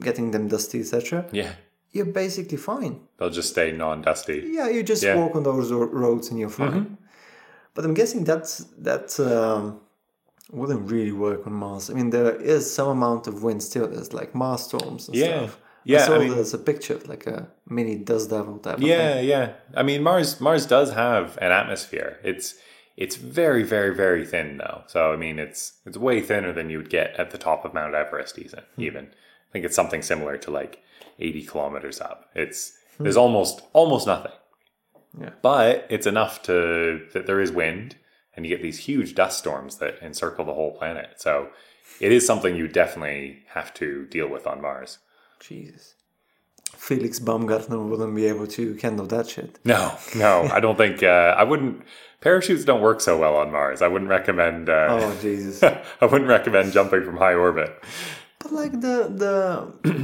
[0.00, 1.52] getting them dusty, etc., Yeah.
[1.92, 3.00] you're basically fine.
[3.18, 4.38] They'll just stay non-dusty.
[4.52, 5.16] Yeah, you just Yeah.
[5.16, 6.96] walk on those roads and you're fine.
[7.74, 9.80] But I'm guessing that's that um,
[10.52, 11.90] wouldn't really work on Mars.
[11.90, 13.86] I mean, there is some amount of wind still.
[13.86, 15.26] There's like Mars storms and Yeah.
[15.38, 15.58] stuff.
[15.84, 18.74] Yeah, I saw I mean- there's a picture of like a mini dust devil type.
[18.74, 18.88] Of thing.
[18.88, 19.52] Yeah, yeah.
[19.74, 22.18] I mean, Mars Mars does have an atmosphere.
[22.22, 22.54] It's
[22.96, 24.82] it's very, very, very thin though.
[24.88, 27.72] So I mean, it's it's way thinner than you would get at the top of
[27.72, 28.38] Mount Everest.
[28.38, 29.04] Even even
[29.50, 30.82] I think it's something similar to like
[31.18, 32.30] eighty kilometers up.
[32.34, 34.32] It's there's almost almost nothing.
[35.20, 35.30] Yeah.
[35.42, 37.96] But it's enough to that there is wind,
[38.34, 41.14] and you get these huge dust storms that encircle the whole planet.
[41.16, 41.48] So
[42.00, 44.98] it is something you definitely have to deal with on Mars.
[45.40, 45.94] Jesus.
[46.76, 49.58] Felix Baumgartner wouldn't be able to handle that shit.
[49.64, 51.82] No, no, I don't think uh, I wouldn't.
[52.20, 53.82] Parachutes don't work so well on Mars.
[53.82, 54.68] I wouldn't recommend.
[54.68, 55.62] Uh, Oh Jesus!
[56.00, 57.76] I wouldn't recommend jumping from high orbit.
[58.40, 59.34] But like the the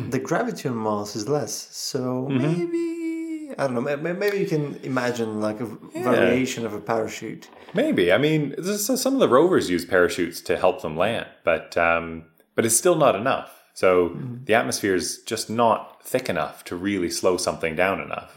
[0.11, 2.43] the gravity on Mars is less, so Mm-hmm.
[2.47, 3.81] maybe I don't know.
[3.81, 7.49] may- may- Maybe you can imagine like a variation of a parachute.
[7.75, 8.13] Maybe.
[8.13, 12.25] I mean, some of the rovers use parachutes to help them land, but um,
[12.55, 13.51] but it's still not enough.
[13.75, 14.17] So
[14.47, 18.33] the atmosphere is just not thick enough to really slow something down enough.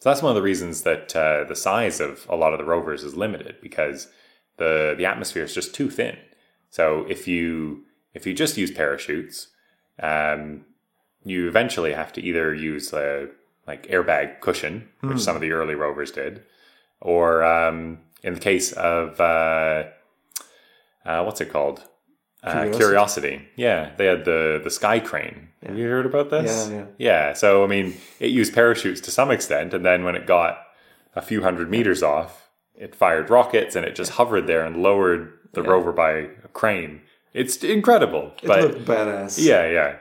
[0.00, 2.64] So that's one of the reasons that uh, the size of a lot of the
[2.64, 4.08] rovers is limited because
[4.56, 6.16] the the atmosphere is just too thin.
[6.70, 7.84] So if you
[8.14, 9.48] if you just use parachutes,
[10.02, 10.64] um,
[11.24, 13.28] you eventually have to either use a
[13.66, 16.42] like airbag cushion, which some of the early rovers did,
[17.00, 19.84] or um, in the case of uh,
[21.04, 21.84] uh, what's it called?
[22.42, 22.78] Uh, Curiosity.
[22.78, 23.48] Curiosity.
[23.56, 25.48] Yeah, they had the the sky crane.
[25.66, 26.68] Have you heard about this?
[26.70, 26.84] Yeah, yeah.
[26.98, 27.32] Yeah.
[27.34, 30.58] So I mean, it used parachutes to some extent, and then when it got
[31.16, 35.32] a few hundred meters off, it fired rockets and it just hovered there and lowered
[35.52, 37.00] the rover by a crane.
[37.38, 38.32] It's incredible.
[38.42, 39.38] It but looked badass.
[39.42, 39.96] yeah, yeah.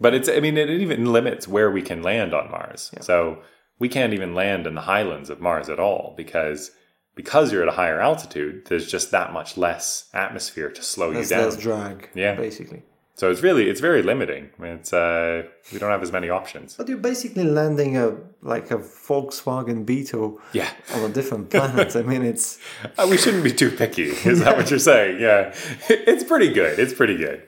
[0.00, 2.90] But it's I mean it even limits where we can land on Mars.
[3.00, 3.42] So
[3.78, 6.70] we can't even land in the highlands of Mars at all because
[7.14, 11.30] because you're at a higher altitude, there's just that much less atmosphere to slow That's
[11.30, 11.44] you down.
[11.46, 12.08] less drag.
[12.14, 12.34] Yeah.
[12.36, 12.82] basically.
[13.18, 14.44] So it's really it's very limiting.
[14.58, 15.42] I mean, It's uh
[15.72, 16.76] we don't have as many options.
[16.78, 18.06] But you're basically landing a
[18.42, 20.70] like a Volkswagen Beetle Yeah.
[20.94, 21.96] on a different planet.
[21.96, 22.58] I mean, it's
[22.98, 24.08] Uh, we shouldn't be too picky.
[24.32, 25.18] Is that what you're saying?
[25.28, 25.52] Yeah.
[26.12, 26.78] It's pretty good.
[26.78, 27.38] It's pretty good.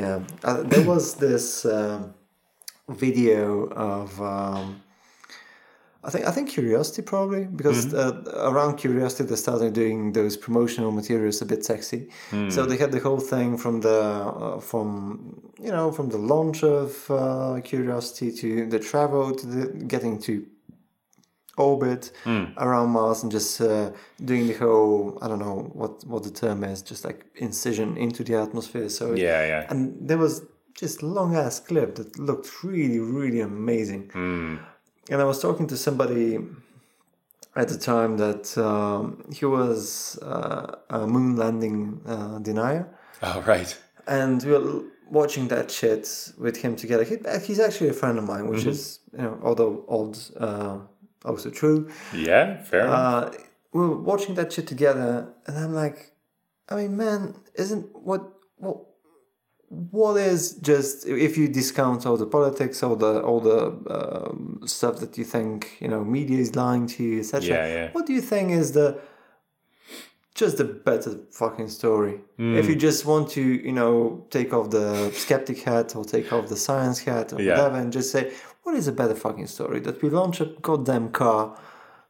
[0.00, 0.20] yeah.
[0.44, 2.14] Uh, there was this um,
[2.88, 4.82] video of um,
[6.04, 10.90] I think I think Curiosity probably because uh, around Curiosity they started doing those promotional
[10.90, 12.08] materials a bit sexy.
[12.50, 16.64] So they had the whole thing from the uh, from you know from the launch
[16.64, 20.44] of uh, Curiosity to the travel to the getting to
[21.56, 22.10] orbit
[22.56, 23.90] around Mars and just uh,
[24.24, 28.24] doing the whole I don't know what what the term is just like incision into
[28.24, 28.88] the atmosphere.
[28.88, 29.66] So Yeah, yeah.
[29.70, 30.42] and there was
[30.74, 34.10] just long ass clip that looked really really amazing.
[35.10, 36.38] And I was talking to somebody
[37.56, 42.88] at the time that um, he was uh, a moon landing uh, denier,
[43.22, 43.76] Oh right.
[44.06, 47.04] and we were watching that shit with him together.
[47.04, 50.78] He, he's actually a friend of mine, which is you know although odd, uh,
[51.24, 51.90] also true.
[52.14, 53.34] Yeah, fair enough.
[53.34, 53.38] Uh,
[53.74, 56.12] we were watching that shit together, and I'm like,
[56.68, 58.22] I mean, man, isn't what
[58.56, 58.78] what
[59.90, 63.60] what is just if you discount all the politics, all the all the
[63.98, 67.48] um, stuff that you think you know media is lying to you, etc.
[67.48, 67.90] Yeah, yeah.
[67.92, 68.98] What do you think is the
[70.34, 72.20] just the better fucking story?
[72.38, 72.56] Hmm.
[72.56, 76.48] If you just want to, you know, take off the skeptic hat or take off
[76.48, 77.52] the science hat or Yeah.
[77.56, 79.80] whatever, and just say, what is a better fucking story?
[79.80, 81.58] That we launch a goddamn car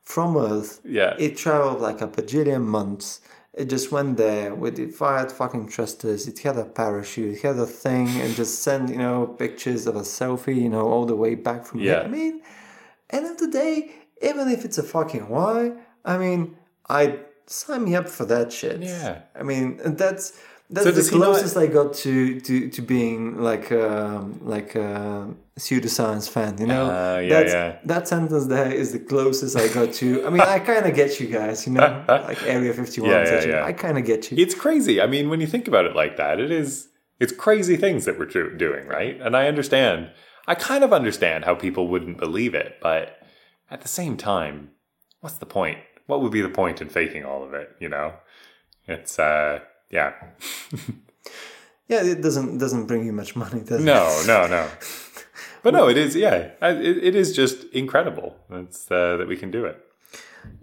[0.05, 0.81] from Earth.
[0.85, 1.15] Yeah.
[1.19, 3.21] It traveled like a bajillion months.
[3.55, 6.27] It just went there with it fired fucking thrusters.
[6.27, 7.37] It had a parachute.
[7.37, 10.87] It had a thing, and just sent you know pictures of a selfie, you know,
[10.89, 11.93] all the way back from here.
[11.93, 12.03] Yeah.
[12.03, 12.41] I mean,
[13.11, 13.93] end of the day,
[14.23, 15.73] even if it's a fucking lie,
[16.05, 16.57] I mean,
[16.89, 18.81] I sign me up for that shit.
[18.81, 19.23] Yeah.
[19.35, 20.41] I mean, that's
[20.73, 24.75] that's does the he not- closest I got to, to, to being like um, like
[24.75, 26.57] a pseudoscience fan.
[26.59, 27.79] You know, Ah, yeah, That's- yeah.
[27.85, 30.27] that sentence there is the closest I got to.
[30.27, 31.67] I mean, I kind of get you guys.
[31.67, 33.11] You know, like Area Fifty One.
[33.11, 33.65] Yeah, yeah, yeah.
[33.65, 34.39] I kind of get you.
[34.43, 35.01] It's crazy.
[35.01, 36.89] I mean, when you think about it like that, it is
[37.21, 38.27] it's crazy things that we're
[38.67, 39.21] doing, right?
[39.21, 40.11] And I understand.
[40.49, 43.19] I kind of understand how people wouldn't believe it, but
[43.71, 44.71] at the same time,
[45.21, 45.79] what's the point?
[46.07, 48.15] What would be the point in faking all of it, you know?
[48.89, 49.61] It's uh
[49.93, 50.13] yeah.
[51.89, 53.85] Yeah, it doesn't doesn't bring you much money, does it?
[53.85, 54.69] No, no, no.
[55.63, 56.37] But no, it is yeah.
[56.61, 58.35] It, it is just incredible.
[58.51, 59.77] It's uh, that we can do it.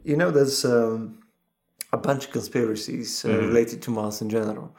[0.04, 1.20] You know, there's um,
[1.94, 4.76] a bunch of conspiracies uh, related to Mars in general.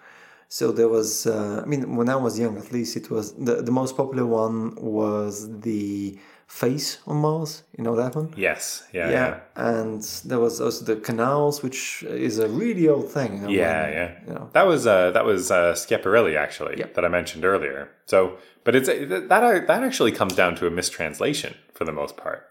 [0.49, 3.63] So there was, uh, I mean, when I was young, at least it was the
[3.63, 6.19] the most popular one was the
[6.51, 7.63] face on Mars.
[7.79, 8.35] You know that one?
[8.37, 8.83] Yes.
[8.93, 9.09] Yeah.
[9.09, 9.41] Yeah, Yeah.
[9.57, 13.35] and there was also the canals, which is a really old thing.
[13.37, 14.11] you know, Yeah, when, yeah.
[14.27, 17.89] You know, That was uh, that was uh, Schiaparelli actually that I mentioned earlier.
[18.07, 22.43] So, but it's that that actually comes down to a mistranslation for the most part,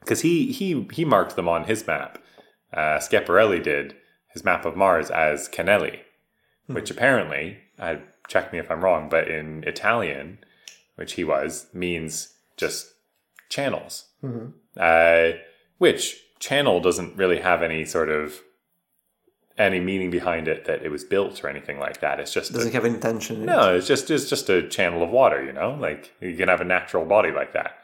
[0.00, 2.18] because he he he marked them on his map.
[2.72, 3.94] Uh, Schiaparelli did
[4.32, 6.00] his map of Mars as Canali,
[6.66, 10.38] which apparently, I check me if I'm wrong, but in Italian,
[10.96, 12.94] which he was, means just
[13.48, 14.06] channels.
[14.76, 15.32] Uh,
[15.78, 18.40] which channel doesn't really have any sort of
[19.58, 22.20] any meaning behind it that it was built or anything like that.
[22.20, 23.36] It's just doesn't have any tension.
[23.36, 23.46] in it.
[23.46, 25.74] no, it's just it's just a channel of water, you know?
[25.80, 27.78] Like you can have a natural body like that.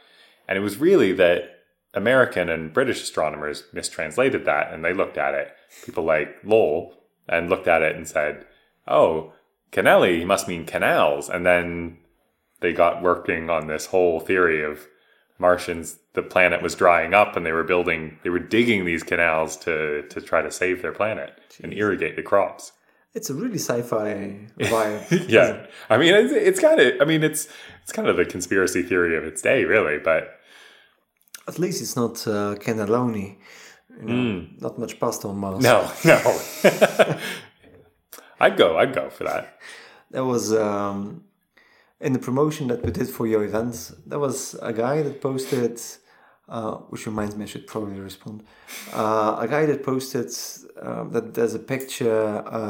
[0.48, 1.60] And it was really that
[1.94, 5.52] American and British astronomers mistranslated that and they looked at it,
[5.86, 6.94] people like Lowell,
[7.28, 8.44] and looked at it and said,
[8.86, 9.32] Oh,
[9.70, 11.30] Canali must mean canals.
[11.30, 11.98] And then
[12.62, 14.86] they got working on this whole theory of
[15.38, 19.56] Martians, the planet was drying up and they were building they were digging these canals
[19.58, 21.30] to to try to save their planet
[21.62, 22.72] and irrigate the crops.
[23.14, 25.28] It's a really sci-fi vibe.
[25.36, 27.48] yeah i mean it's, it's kind of i mean it's
[27.82, 30.22] it's kind of the conspiracy theory of its day really but
[31.48, 33.28] At least it's not uh, cannelloni.
[34.00, 35.62] You know, Not much pasta on Mars.
[35.62, 36.18] No no
[38.40, 39.44] i'd go i'd go for that
[40.10, 41.24] There was um,
[42.02, 43.94] in the promotion that we did for your events.
[44.06, 45.80] There was a guy that posted,
[46.48, 48.42] uh, which reminds me, I should probably respond.
[48.92, 50.28] Uh, a guy that posted
[50.82, 52.22] uh, that there's a picture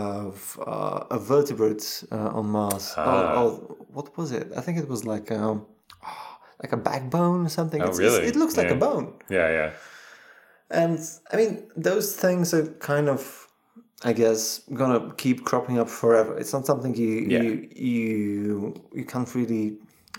[0.03, 2.93] of uh, a vertebrate uh, on Mars.
[2.97, 3.35] Ah.
[3.37, 4.47] Oh, oh, what was it?
[4.57, 5.67] I think it was like um,
[6.63, 7.81] like a backbone or something.
[7.83, 8.29] Oh, It's- it's- really?
[8.29, 9.07] it looks like a bone.
[9.31, 9.71] yeah yeah
[10.83, 10.99] And
[11.33, 13.21] I mean, those things are kind of,
[14.05, 16.37] I guess, gonna keep cropping up forever.
[16.39, 17.43] It's not something you Yeah.
[17.43, 19.79] you you you can't really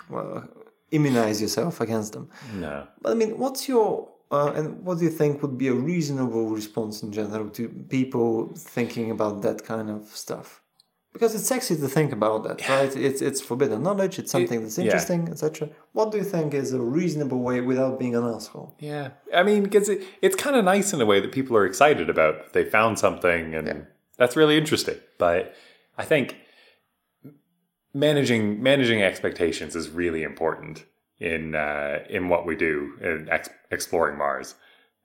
[0.10, 0.44] well,
[0.92, 2.30] immunize yourself against them.
[2.54, 5.74] no But I mean, what's your uh, and what do you think would be a
[5.74, 10.63] reasonable response in general to people thinking about that kind of stuff?
[11.14, 12.96] Because it's sexy to think about that, right?
[12.96, 14.18] It's it's forbidden knowledge.
[14.20, 14.86] It's something that's yeah.
[14.86, 15.70] interesting, etc.
[15.92, 18.76] What do you think is a reasonable way without being an asshole?
[18.80, 21.66] yeah i mean because it, it's kind of nice in a way that people are
[21.66, 23.86] excited about they found something and
[24.18, 25.56] that's really interesting but
[25.98, 26.38] i think
[27.94, 30.86] managing managing expectations is really important
[31.20, 34.56] in uh, in what we do in ex- exploring Mars,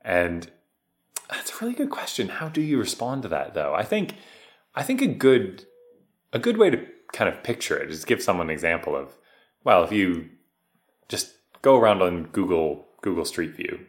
[0.02, 0.50] and
[1.30, 2.28] that's a really good question.
[2.28, 3.74] How do you respond to that, though?
[3.74, 4.14] I think
[4.74, 5.66] I think a good
[6.32, 9.12] a good way to kind of picture it is give someone an example of
[9.64, 10.28] well, if you
[11.08, 13.80] just go around on Google Google Street View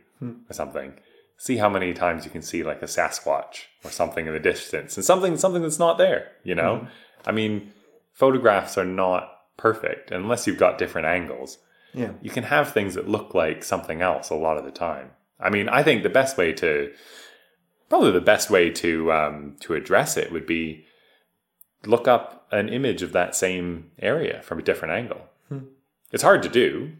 [0.49, 0.93] or something,
[1.37, 4.97] see how many times you can see like a Sasquatch or something in the distance,
[4.97, 6.31] and something something that's not there.
[6.43, 6.87] You know,
[7.25, 7.71] I mean,
[8.13, 11.57] photographs are not perfect unless you've got different angles
[11.93, 12.11] Yeah.
[12.21, 15.11] you can have things that look like something else a lot of the time.
[15.39, 16.91] I mean, I think the best way to
[17.89, 20.85] probably the best way to um, to address it would be
[21.85, 25.21] look up an image of that same area from a different angle.
[26.11, 26.91] It's hard to do,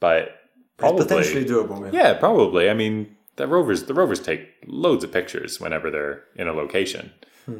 [0.00, 0.40] but
[0.76, 1.92] probably It's potentially doable.
[1.92, 2.00] Yeah.
[2.08, 2.68] yeah, probably.
[2.68, 7.12] I mean, the rovers the rovers take loads of pictures whenever they're in a location,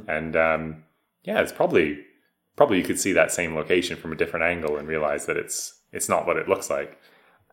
[0.08, 0.82] and um,
[1.22, 2.00] yeah, it's probably
[2.56, 5.78] probably you could see that same location from a different angle and realize that it's
[5.92, 6.98] it's not what it looks like.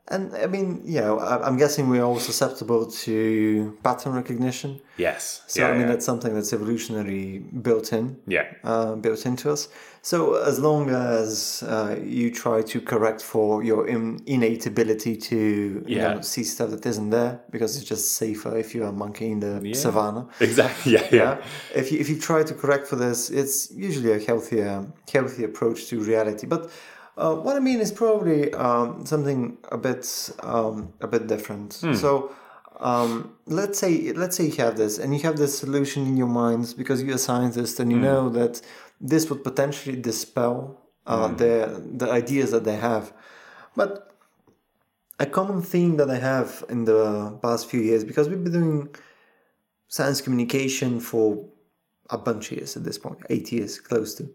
[0.10, 4.82] And I mean, yeah, I- I'm guessing we're all susceptible to pattern recognition.
[4.98, 5.44] Yes.
[5.48, 5.88] So yeah, I mean, yeah.
[5.88, 8.46] that's something that's evolutionary built in, yeah.
[8.66, 9.70] uh, built into us.
[10.02, 15.38] So as long as uh, you try to correct for your in- innate ability to
[15.38, 16.16] you Yeah.
[16.16, 19.40] know, see stuff that isn't there, because it's just safer if you're a monkey in
[19.40, 20.28] the savannah.
[20.42, 20.92] Exactly.
[20.96, 21.18] Yeah, yeah.
[21.24, 21.38] Yeah.
[21.82, 25.88] If you if you try to correct for this, it's usually a healthier healthy approach
[25.90, 26.46] to reality.
[26.46, 26.70] But
[27.18, 31.74] uh, what I mean is probably um, something a bit um, a bit different.
[31.96, 32.34] So
[32.80, 36.28] um, let's say let's say you have this and you have this solution in your
[36.28, 38.62] minds because you're a scientist and you know that
[39.00, 43.14] this would potentially dispel uh, the the ideas that they have,
[43.76, 44.10] but
[45.20, 48.96] a common theme that I have in the past few years because we've been doing
[49.88, 51.46] science communication for
[52.10, 54.30] a bunch of years at this point, eight years close to.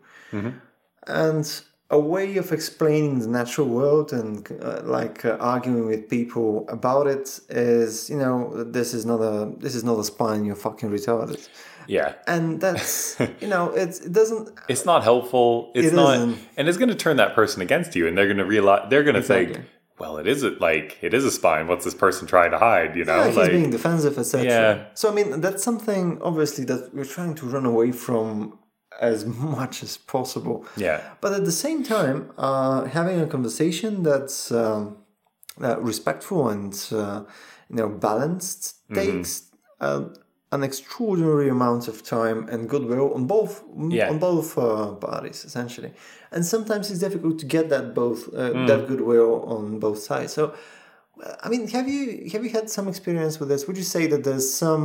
[1.06, 1.44] And
[1.90, 7.06] a way of explaining the natural world and uh, like uh, arguing with people about
[7.06, 10.44] it is, you know, this is not a this is not a spine.
[10.44, 11.48] You're fucking retarded,
[11.86, 12.12] Yeah.
[12.26, 15.72] and that's you know it's, it doesn't It's not helpful.
[15.74, 16.38] It's It not, isn't.
[16.58, 19.02] and it's going to turn that person against you, and they're going to realize they're
[19.04, 19.54] going to Exactly.
[19.54, 19.66] think,
[19.98, 21.66] well, it is it like it is a spine.
[21.68, 22.96] What's this person trying to hide?
[22.96, 24.46] You know, Yeah, he's like being defensive, etc.
[24.46, 24.84] Yeah.
[24.92, 28.57] So I mean, that's something obviously that we're trying to run away from
[28.98, 29.24] as
[29.58, 30.64] much as possible.
[30.76, 34.98] yeah, But at the same time, uh, having a conversation that's um,
[35.62, 37.22] uh, respectful and uh,
[37.70, 40.04] you know balanced takes uh,
[40.50, 44.10] an extraordinary amount of time and goodwill on both Yeah.
[44.10, 45.92] on both uh, parties essentially.
[46.32, 50.32] And sometimes it's difficult to get that both uh, that goodwill on both sides.
[50.32, 50.54] So,
[51.44, 53.66] I mean, have you have you had some experience with this?
[53.66, 54.84] Would you say that there's some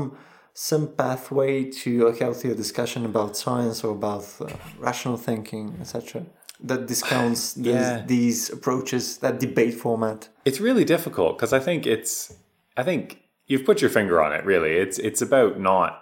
[0.53, 4.47] some pathway to a healthier discussion about science or about uh,
[4.79, 6.25] rational thinking, etc.,
[6.59, 8.03] that discounts these, Yeah.
[8.05, 10.29] these approaches, that debate format?
[10.45, 12.35] it's really difficult because I think it's
[12.77, 14.45] I think you've put your finger on it.
[14.45, 15.99] Really, it's it's about not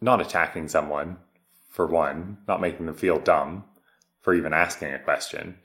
[0.00, 1.16] not attacking someone
[1.68, 3.64] for one, not making them feel dumb
[4.20, 5.56] for even asking a question.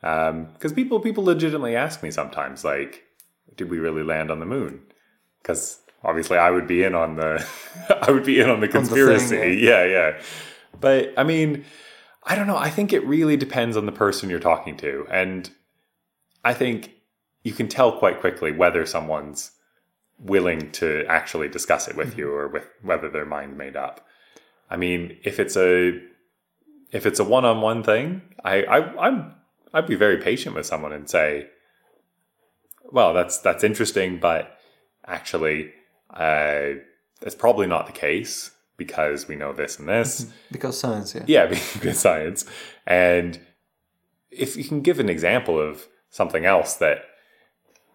[0.00, 3.04] Because people people legitimately ask me sometimes, like,
[3.56, 4.80] "Did we really land on the moon?"
[5.42, 7.46] Because obviously, I would be in on the
[8.02, 9.58] I would be in on the thing, conspiracy.
[9.62, 10.20] yeah, yeah.
[10.80, 11.64] But I mean,
[12.24, 12.56] I don't know.
[12.56, 15.50] I think it really depends on the person you're talking to, and
[16.44, 16.92] I think
[17.42, 19.52] you can tell quite quickly whether someone's
[20.18, 22.20] willing to actually discuss it with mm-hmm.
[22.20, 24.04] you or with whether their mind made up.
[24.70, 26.00] I mean, if it's a
[26.90, 29.34] if it's a one-on-one thing, I, I I'm
[29.72, 31.48] I'd be very patient with someone and say,
[32.90, 34.58] "Well, that's that's interesting, but
[35.06, 35.72] actually,
[36.10, 36.78] uh,
[37.20, 41.24] that's probably not the case because we know this and this." Because science, yeah.
[41.26, 42.44] Yeah, because science.
[42.86, 43.40] And
[44.30, 47.04] if you can give an example of something else that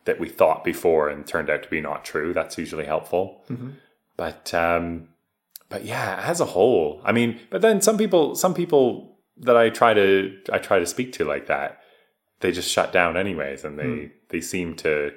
[0.05, 3.43] that we thought before and turned out to be not true, that's usually helpful.
[4.17, 5.09] But um,
[5.69, 9.69] but yeah, as a whole, I mean, but then some people, some people that I
[9.69, 11.79] try to I try to speak to like that,
[12.41, 15.11] they just shut down anyways, and they they seem to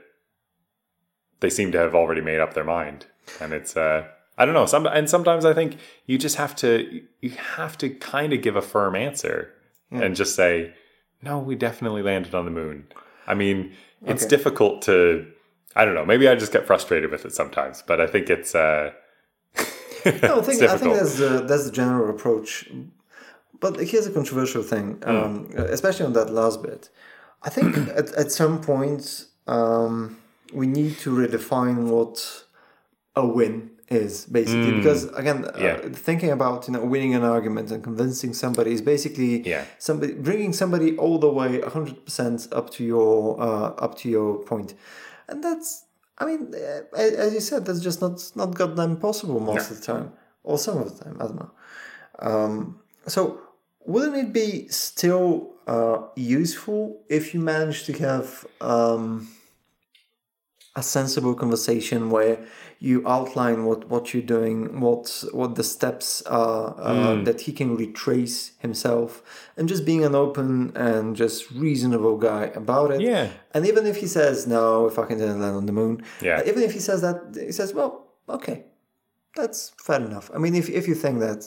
[1.41, 3.07] they seem to have already made up their mind,
[3.41, 4.07] and it's uh.
[4.39, 4.67] I don't know.
[4.67, 8.55] Some and sometimes I think you just have to you have to kind of give
[8.55, 9.51] a firm answer
[9.91, 10.75] and just say,
[11.23, 12.87] "No, we definitely landed on the moon."
[13.27, 13.73] I mean,
[14.05, 14.37] it's Okay.
[14.37, 15.27] difficult to
[15.75, 16.05] I don't know.
[16.05, 18.93] Maybe I just get frustrated with it sometimes, but I think it's uh
[20.23, 22.69] No, I think I think that's the that's the general approach.
[23.59, 25.11] But here's a controversial thing, Hmm.
[25.17, 26.91] um, especially on that last bit.
[27.43, 30.19] I think at, at some point um,
[30.53, 32.45] we need to redefine what
[33.15, 35.61] a win is basically because again Hmm.
[35.63, 35.73] Yeah.
[35.85, 39.65] uh, thinking about you know winning an argument and convincing somebody is basically Yeah.
[39.79, 44.75] somebody bringing somebody all the way 100% up to your uh, up to your point
[45.29, 45.85] and that's
[46.19, 49.85] i mean uh, as you said that's just not not goddamn possible most of the
[49.93, 51.51] time or some of the time i don't know
[52.19, 53.41] um, so
[53.85, 59.29] wouldn't it be still uh, useful if you manage to have um,
[60.77, 62.37] a sensible conversation where
[62.79, 67.71] you outline what, what you're doing, what what the steps are uh, that he can
[67.77, 69.23] retrace himself,
[69.57, 73.01] and just being an open and just reasonable guy about it.
[73.01, 73.29] Yeah.
[73.55, 76.43] And even if he says no, if I can land on the moon, Yeah.
[76.51, 77.17] even if he says that,
[77.49, 77.93] he says, well,
[78.29, 78.65] okay,
[79.35, 80.31] that's fair enough.
[80.35, 81.41] I mean, if if you think that,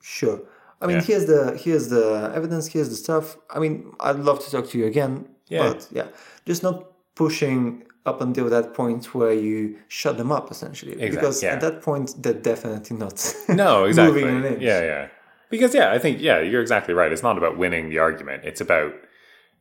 [0.00, 0.38] sure.
[0.80, 1.02] I mean, Yeah.
[1.08, 3.36] here's the here's the evidence, here's the stuff.
[3.50, 5.12] I mean, I'd love to talk to you again.
[5.48, 5.62] Yeah.
[5.72, 6.08] But yeah,
[6.46, 6.76] just not
[7.16, 10.94] pushing up until that point where you shut them up essentially.
[10.94, 11.50] because yeah.
[11.50, 14.24] at that point they're definitely not No, exactly.
[14.24, 14.62] moving an inch.
[14.62, 15.08] Yeah, yeah.
[15.50, 17.12] Because yeah, I think yeah, you're exactly right.
[17.12, 18.44] It's not about winning the argument.
[18.44, 18.92] It's about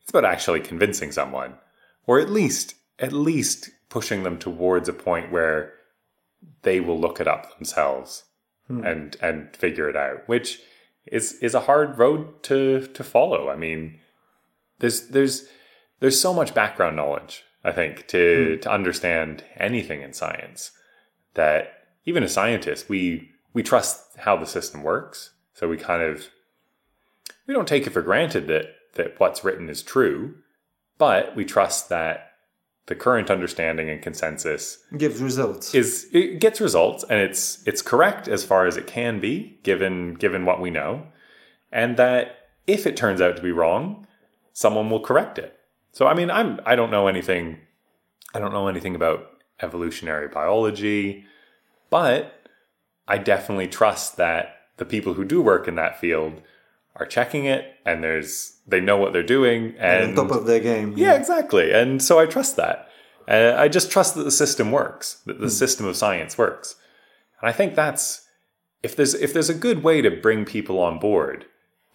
[0.01, 1.55] it's about actually convincing someone,
[2.05, 5.73] or at least at least pushing them towards a point where
[6.63, 8.25] they will look it up themselves
[8.67, 8.83] hmm.
[8.83, 10.59] and and figure it out, which
[11.05, 13.49] is is a hard road to to follow.
[13.49, 13.99] I mean,
[14.79, 15.47] there's there's
[15.99, 18.61] there's so much background knowledge I think to hmm.
[18.61, 20.71] to understand anything in science
[21.33, 21.73] that
[22.05, 25.31] even as scientists we we trust how the system works.
[25.53, 26.29] So we kind of
[27.45, 30.35] we don't take it for granted that that what's written is true
[30.97, 32.31] but we trust that
[32.87, 35.75] the current understanding and consensus gives results.
[35.75, 40.13] is it gets results and it's it's correct as far as it can be given
[40.13, 41.05] given what we know.
[41.69, 44.07] And that if it turns out to be wrong
[44.53, 45.56] someone will correct it
[45.91, 47.57] so i mean i'm i don't know anything
[48.33, 49.31] i don't know anything about
[49.61, 51.25] evolutionary biology
[51.89, 52.49] but
[53.07, 56.41] i definitely trust that the people who do work in that field
[56.95, 60.59] are checking it and there's they know what they're doing and on top of their
[60.59, 60.93] game.
[60.97, 61.71] yeah, exactly.
[61.71, 62.89] And so I trust that.
[63.27, 66.75] Uh, I just trust that the system works, that the system of science works.
[67.41, 68.25] And I think that's
[68.83, 71.45] if there's if there's a good way to bring people on board,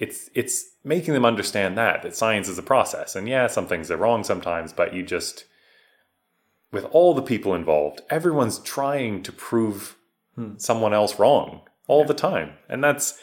[0.02, 3.88] it's it's making them understand that that science is a process, and yeah, some things
[3.88, 5.44] are wrong sometimes, but you just
[6.72, 9.96] with all the people involved, everyone's trying to prove
[10.34, 10.54] hmm.
[10.56, 13.16] someone else wrong all the time, and that's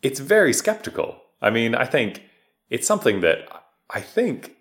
[0.00, 1.20] it's very skeptical.
[1.42, 2.22] I mean, I think
[2.70, 3.40] it's something that
[3.90, 4.56] I think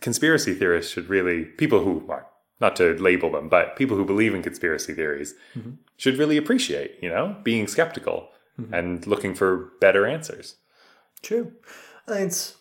[0.00, 2.26] conspiracy theorists should really people who are
[2.60, 5.72] not to label them, but people who believe in conspiracy theories mm-hmm.
[5.96, 8.28] should really appreciate, you know, being skeptical
[8.72, 10.56] and looking for better answers.
[11.22, 11.52] True.
[12.08, 12.56] It's,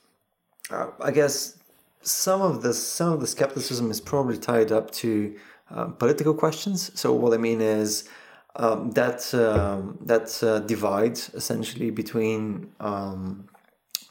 [0.69, 1.57] uh, I guess,
[2.01, 5.35] some of the some of the skepticism is probably tied up to
[5.69, 6.91] um, political questions.
[6.99, 8.09] So what I mean is
[8.55, 13.47] um, that um, that uh, divide essentially between um,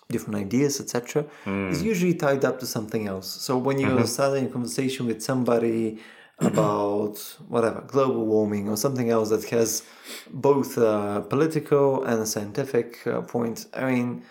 [0.08, 1.24] different ideas, etc.,
[1.70, 3.28] is usually tied up to something else.
[3.28, 5.98] So when you're starting a conversation with somebody
[6.52, 7.16] about
[7.48, 9.82] whatever global warming or something else that has
[10.32, 14.22] both a political and a scientific uh, point, I mean,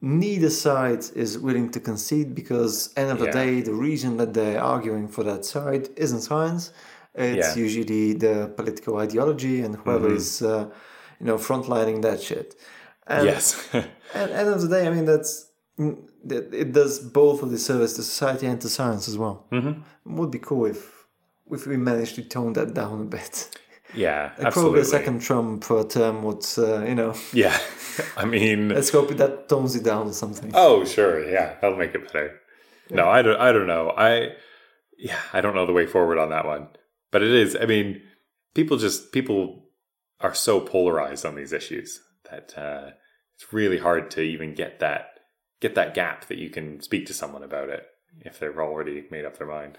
[0.00, 3.32] neither side is willing to concede because end of the Yeah.
[3.44, 6.70] day, the reason that they're arguing for that side isn't science.
[7.14, 7.62] It's Yeah.
[7.64, 10.66] usually the political ideology and whoever is, uh,
[11.20, 12.54] you know, frontlining that shit.
[13.06, 13.44] And yes.
[14.14, 15.46] at end of the day, I mean, that's
[15.78, 15.96] mm,
[16.62, 19.46] it does both of the service to society and to science as well.
[19.52, 19.74] Mm-hmm.
[20.10, 20.95] It would be cool if
[21.50, 23.56] if we managed to tone that down a bit.
[23.94, 24.80] yeah, Probably absolutely.
[24.80, 27.56] a second Trump uh, term would, uh, you know, Yeah.
[28.16, 30.50] I mean, let's hope that tones it down or something.
[30.54, 31.28] Oh, sure.
[31.28, 32.40] Yeah, that'll make it better.
[32.90, 33.40] No, I don't.
[33.40, 33.92] I don't know.
[33.96, 34.32] I
[34.98, 36.68] yeah, I don't know the way forward on that one.
[37.10, 37.56] But it is.
[37.60, 38.02] I mean,
[38.54, 39.64] people just people
[40.20, 42.90] are so polarized on these issues that uh,
[43.34, 45.10] it's really hard to even get that
[45.60, 47.84] get that gap that you can speak to someone about it
[48.20, 49.78] if they've already made up their mind.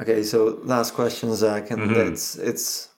[0.00, 2.12] Okay, so last question, Zach, and Mm-hmm.
[2.12, 2.88] it's it's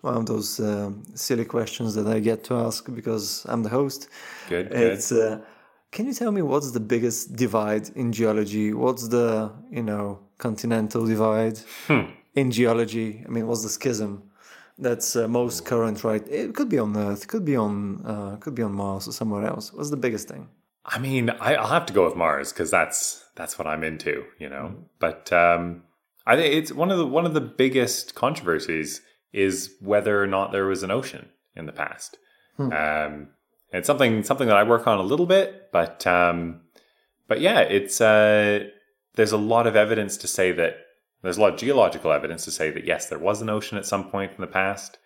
[0.00, 4.08] one of those um silly questions that I get to ask because I'm the host.
[4.48, 4.70] Good.
[4.70, 5.12] Good.
[5.12, 5.38] Uh,
[5.92, 8.72] can you tell me what's the biggest divide in geology?
[8.72, 12.10] What's the you know continental divide Hmm.
[12.34, 13.22] in geology?
[13.26, 14.22] I mean, what's the schism
[14.76, 16.02] that's uh, most current?
[16.02, 16.26] Right?
[16.28, 19.46] It could be on Earth, could be on uh, could be on Mars or somewhere
[19.46, 19.72] else.
[19.72, 20.48] What's the biggest thing?
[20.84, 24.24] I mean, I, I'll have to go with Mars because that's that's what I'm into,
[24.38, 24.74] you know.
[24.98, 25.84] But um,
[26.26, 29.02] I think it's one of the one of the biggest controversies
[29.32, 32.18] is whether or not there was an ocean in the past.
[32.72, 33.28] Um,
[33.72, 36.60] it's something something that I work on a little bit, but um,
[37.28, 38.68] but yeah, it's uh,
[39.16, 40.76] there's a lot of evidence to say that
[41.22, 43.86] there's a lot of geological evidence to say that yes, there was an ocean at
[43.86, 44.98] some point in the past.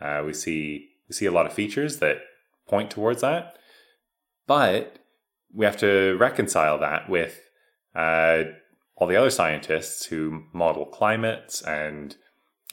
[0.00, 2.18] Uh, we see we see a lot of features that
[2.66, 3.58] point towards that,
[4.46, 4.98] but
[5.52, 7.40] we have to reconcile that with
[7.94, 8.44] uh,
[8.96, 12.16] all the other scientists who model climates and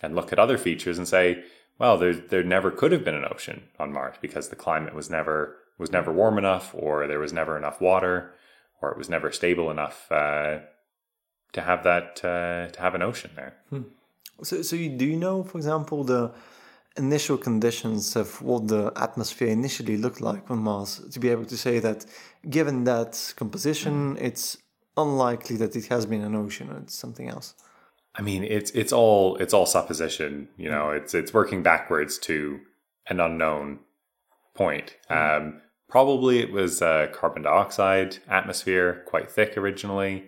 [0.03, 1.43] and look at other features and say,
[1.79, 5.09] well, there there never could have been an ocean on Mars because the climate was
[5.09, 8.33] never was never warm enough, or there was never enough water,
[8.81, 10.59] or it was never stable enough uh,
[11.53, 13.55] to have that uh, to have an ocean there.
[14.43, 16.31] So, so you, do you know, for example, the
[16.97, 21.01] initial conditions of what the atmosphere initially looked like on Mars?
[21.11, 22.05] To be able to say that,
[22.49, 24.57] given that composition, it's
[24.97, 27.55] unlikely that it has been an ocean or it's something else.
[28.15, 30.49] I mean, it's it's all it's all supposition.
[30.57, 32.59] You know, it's it's working backwards to
[33.07, 33.79] an unknown
[34.53, 34.97] point.
[35.09, 40.25] Um, probably it was a carbon dioxide atmosphere, quite thick originally,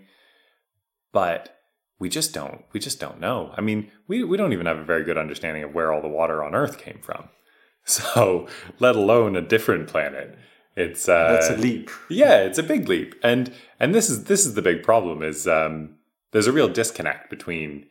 [1.11, 1.57] but
[1.99, 3.53] we just don't we just don't know.
[3.57, 6.07] I mean, we we don't even have a very good understanding of where all the
[6.07, 7.30] water on Earth came from.
[7.86, 8.47] So,
[8.80, 10.38] let alone a different planet.
[10.76, 11.91] It's uh, That's a leap.
[12.09, 15.47] yeah, it's a big leap, and and this is this is the big problem is
[15.47, 15.95] um,
[16.32, 17.86] there's a real disconnect between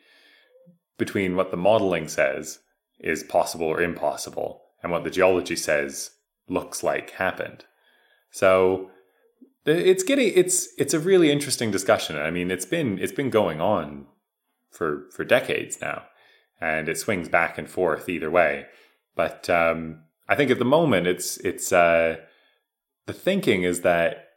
[0.99, 2.59] between what the modeling says
[2.99, 6.11] is possible or impossible and what the geology says
[6.49, 7.65] looks like happened.
[8.31, 8.91] So
[9.65, 12.17] it's getting it's it's a really interesting discussion.
[12.17, 14.07] I mean, it's been it's been going on
[14.71, 16.05] for for decades now,
[16.61, 18.67] and it swings back and forth either way.
[19.15, 22.17] But um, I think at the moment it's it's uh,
[23.07, 24.29] the thinking is that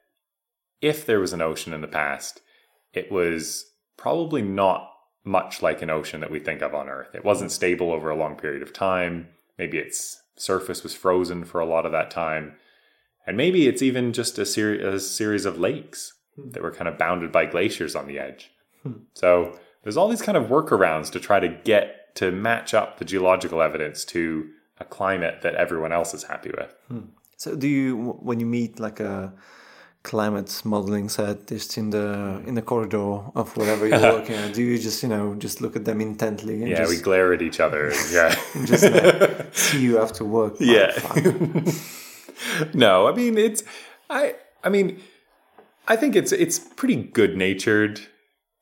[0.81, 2.41] if there was an ocean in the past,
[2.93, 3.65] it was
[3.97, 4.89] probably not
[5.23, 7.15] much like an ocean that we think of on Earth.
[7.15, 9.29] It wasn't stable over a long period of time.
[9.57, 12.55] Maybe its surface was frozen for a lot of that time.
[13.25, 16.51] And maybe it's even just a, seri- a series of lakes hmm.
[16.51, 18.51] that were kind of bounded by glaciers on the edge.
[18.83, 18.99] Hmm.
[19.13, 23.05] So there's all these kind of workarounds to try to get to match up the
[23.05, 24.49] geological evidence to
[24.79, 26.75] a climate that everyone else is happy with.
[26.87, 26.99] Hmm.
[27.37, 29.33] So, do you when you meet like a
[30.03, 34.77] climate modeling scientist in the in the corridor of wherever you're working at, do you
[34.77, 37.59] just you know just look at them intently and Yeah, just, we glare at each
[37.59, 37.91] other.
[38.11, 38.35] Yeah.
[38.65, 40.55] just like, see you after work?
[40.59, 40.91] Yeah.
[42.73, 43.63] no, I mean it's
[44.09, 44.99] I I mean,
[45.87, 48.01] I think it's it's pretty good natured.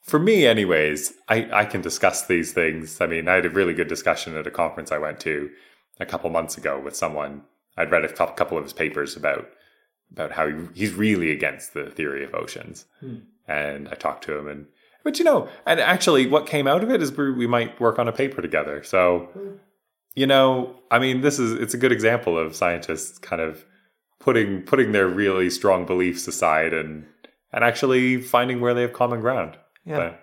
[0.02, 3.00] For me, anyways, I, I can discuss these things.
[3.00, 5.50] I mean, I had a really good discussion at a conference I went to
[5.98, 7.44] a couple months ago with someone.
[7.78, 9.50] I'd read a couple of his papers about
[10.12, 13.18] about how he, he's really against the theory of oceans, hmm.
[13.48, 14.68] and I talked to him, and
[15.04, 18.08] but you know, and actually, what came out of it is we might work on
[18.08, 18.84] a paper together.
[18.84, 19.30] So,
[20.16, 23.66] you know, I mean, this is it's a good example of scientists kind of
[24.20, 27.06] putting putting their really strong beliefs aside and
[27.52, 29.58] and actually finding where they have common ground.
[29.86, 29.98] Yeah.
[29.98, 30.20] But,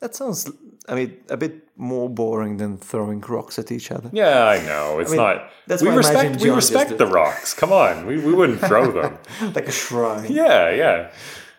[0.00, 0.50] that sounds,
[0.88, 4.10] I mean, a bit more boring than throwing rocks at each other.
[4.12, 4.98] Yeah, I know.
[4.98, 5.50] It's I mean, not.
[5.66, 6.40] That's we respect.
[6.40, 7.54] We respect the rocks.
[7.54, 9.18] Come on, we, we wouldn't throw them
[9.54, 10.30] like a shrine.
[10.30, 11.10] Yeah, yeah.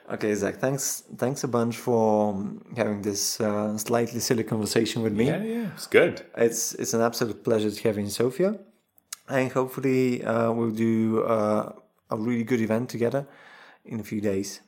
[0.10, 0.58] Okay, Zach.
[0.58, 1.04] Thanks.
[1.18, 2.42] Thanks a bunch for
[2.76, 5.28] having this uh, slightly silly conversation with me.
[5.28, 5.68] Yeah, yeah.
[5.76, 6.26] It's good.
[6.38, 8.58] It's it's an absolute pleasure to have you in Sofia,
[9.28, 11.74] and hopefully uh, we'll do uh,
[12.10, 13.28] a really good event together
[13.86, 14.62] in a few days.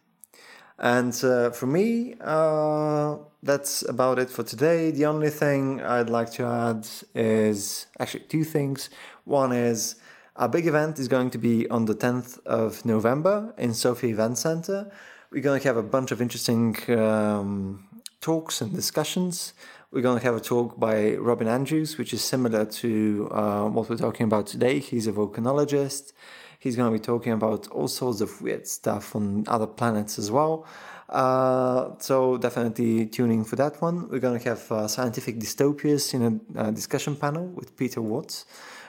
[0.79, 4.91] And uh, for me, uh, that's about it for today.
[4.91, 8.89] The only thing I'd like to add is actually two things.
[9.25, 9.95] One is
[10.37, 14.37] our big event is going to be on the 10th of November in Sofia Event
[14.37, 14.89] Center.
[15.31, 17.85] We're going to have a bunch of interesting um,
[18.21, 19.53] talks and discussions.
[19.91, 23.89] We're going to have a talk by Robin Andrews, which is similar to uh, what
[23.89, 24.79] we're talking about today.
[24.79, 26.13] He's a volcanologist.
[26.59, 30.29] He's going to be talking about all sorts of weird stuff on other planets as
[30.29, 30.65] well.
[31.07, 34.09] Uh, so definitely tuning for that one.
[34.09, 38.45] We're going to have uh, scientific dystopias in a, a, discussion panel with Peter Watts,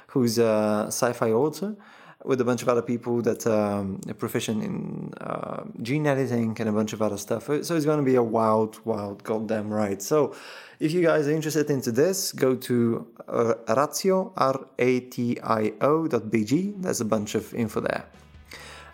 [0.08, 1.76] who's a sci-fi author,
[2.24, 6.68] with a bunch of other people that um, are proficient in uh, gene editing and
[6.68, 7.46] a bunch of other stuff.
[7.46, 10.02] So it's going to be a wild, wild goddamn ride.
[10.02, 10.34] So
[10.78, 16.74] if you guys are interested into this, go to uh, ratio, R-A-T-I-O dot B-G.
[16.78, 18.04] There's a bunch of info there.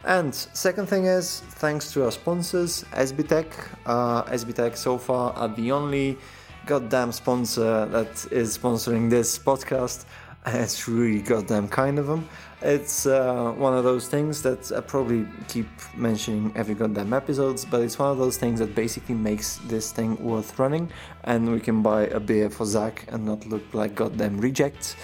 [0.05, 3.53] And second thing is, thanks to our sponsors, SBTech.
[3.87, 6.17] Uh, SBTech so far are the only
[6.65, 10.05] goddamn sponsor that is sponsoring this podcast.
[10.49, 12.29] It's really goddamn kind of them.
[12.63, 17.83] It's uh, one of those things that I probably keep mentioning every goddamn episodes, but
[17.83, 20.91] it's one of those things that basically makes this thing worth running,
[21.25, 24.97] and we can buy a beer for Zach and not look like goddamn rejects.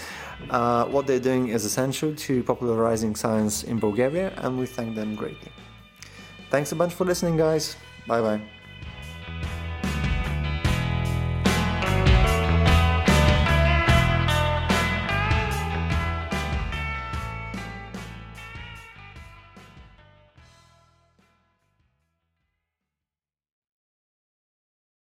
[0.51, 5.15] Uh, what they're doing is essential to popularizing science in Bulgaria, and we thank them
[5.15, 5.53] greatly.
[6.51, 7.77] Thanks a bunch for listening, guys.
[8.07, 8.62] Bye bye.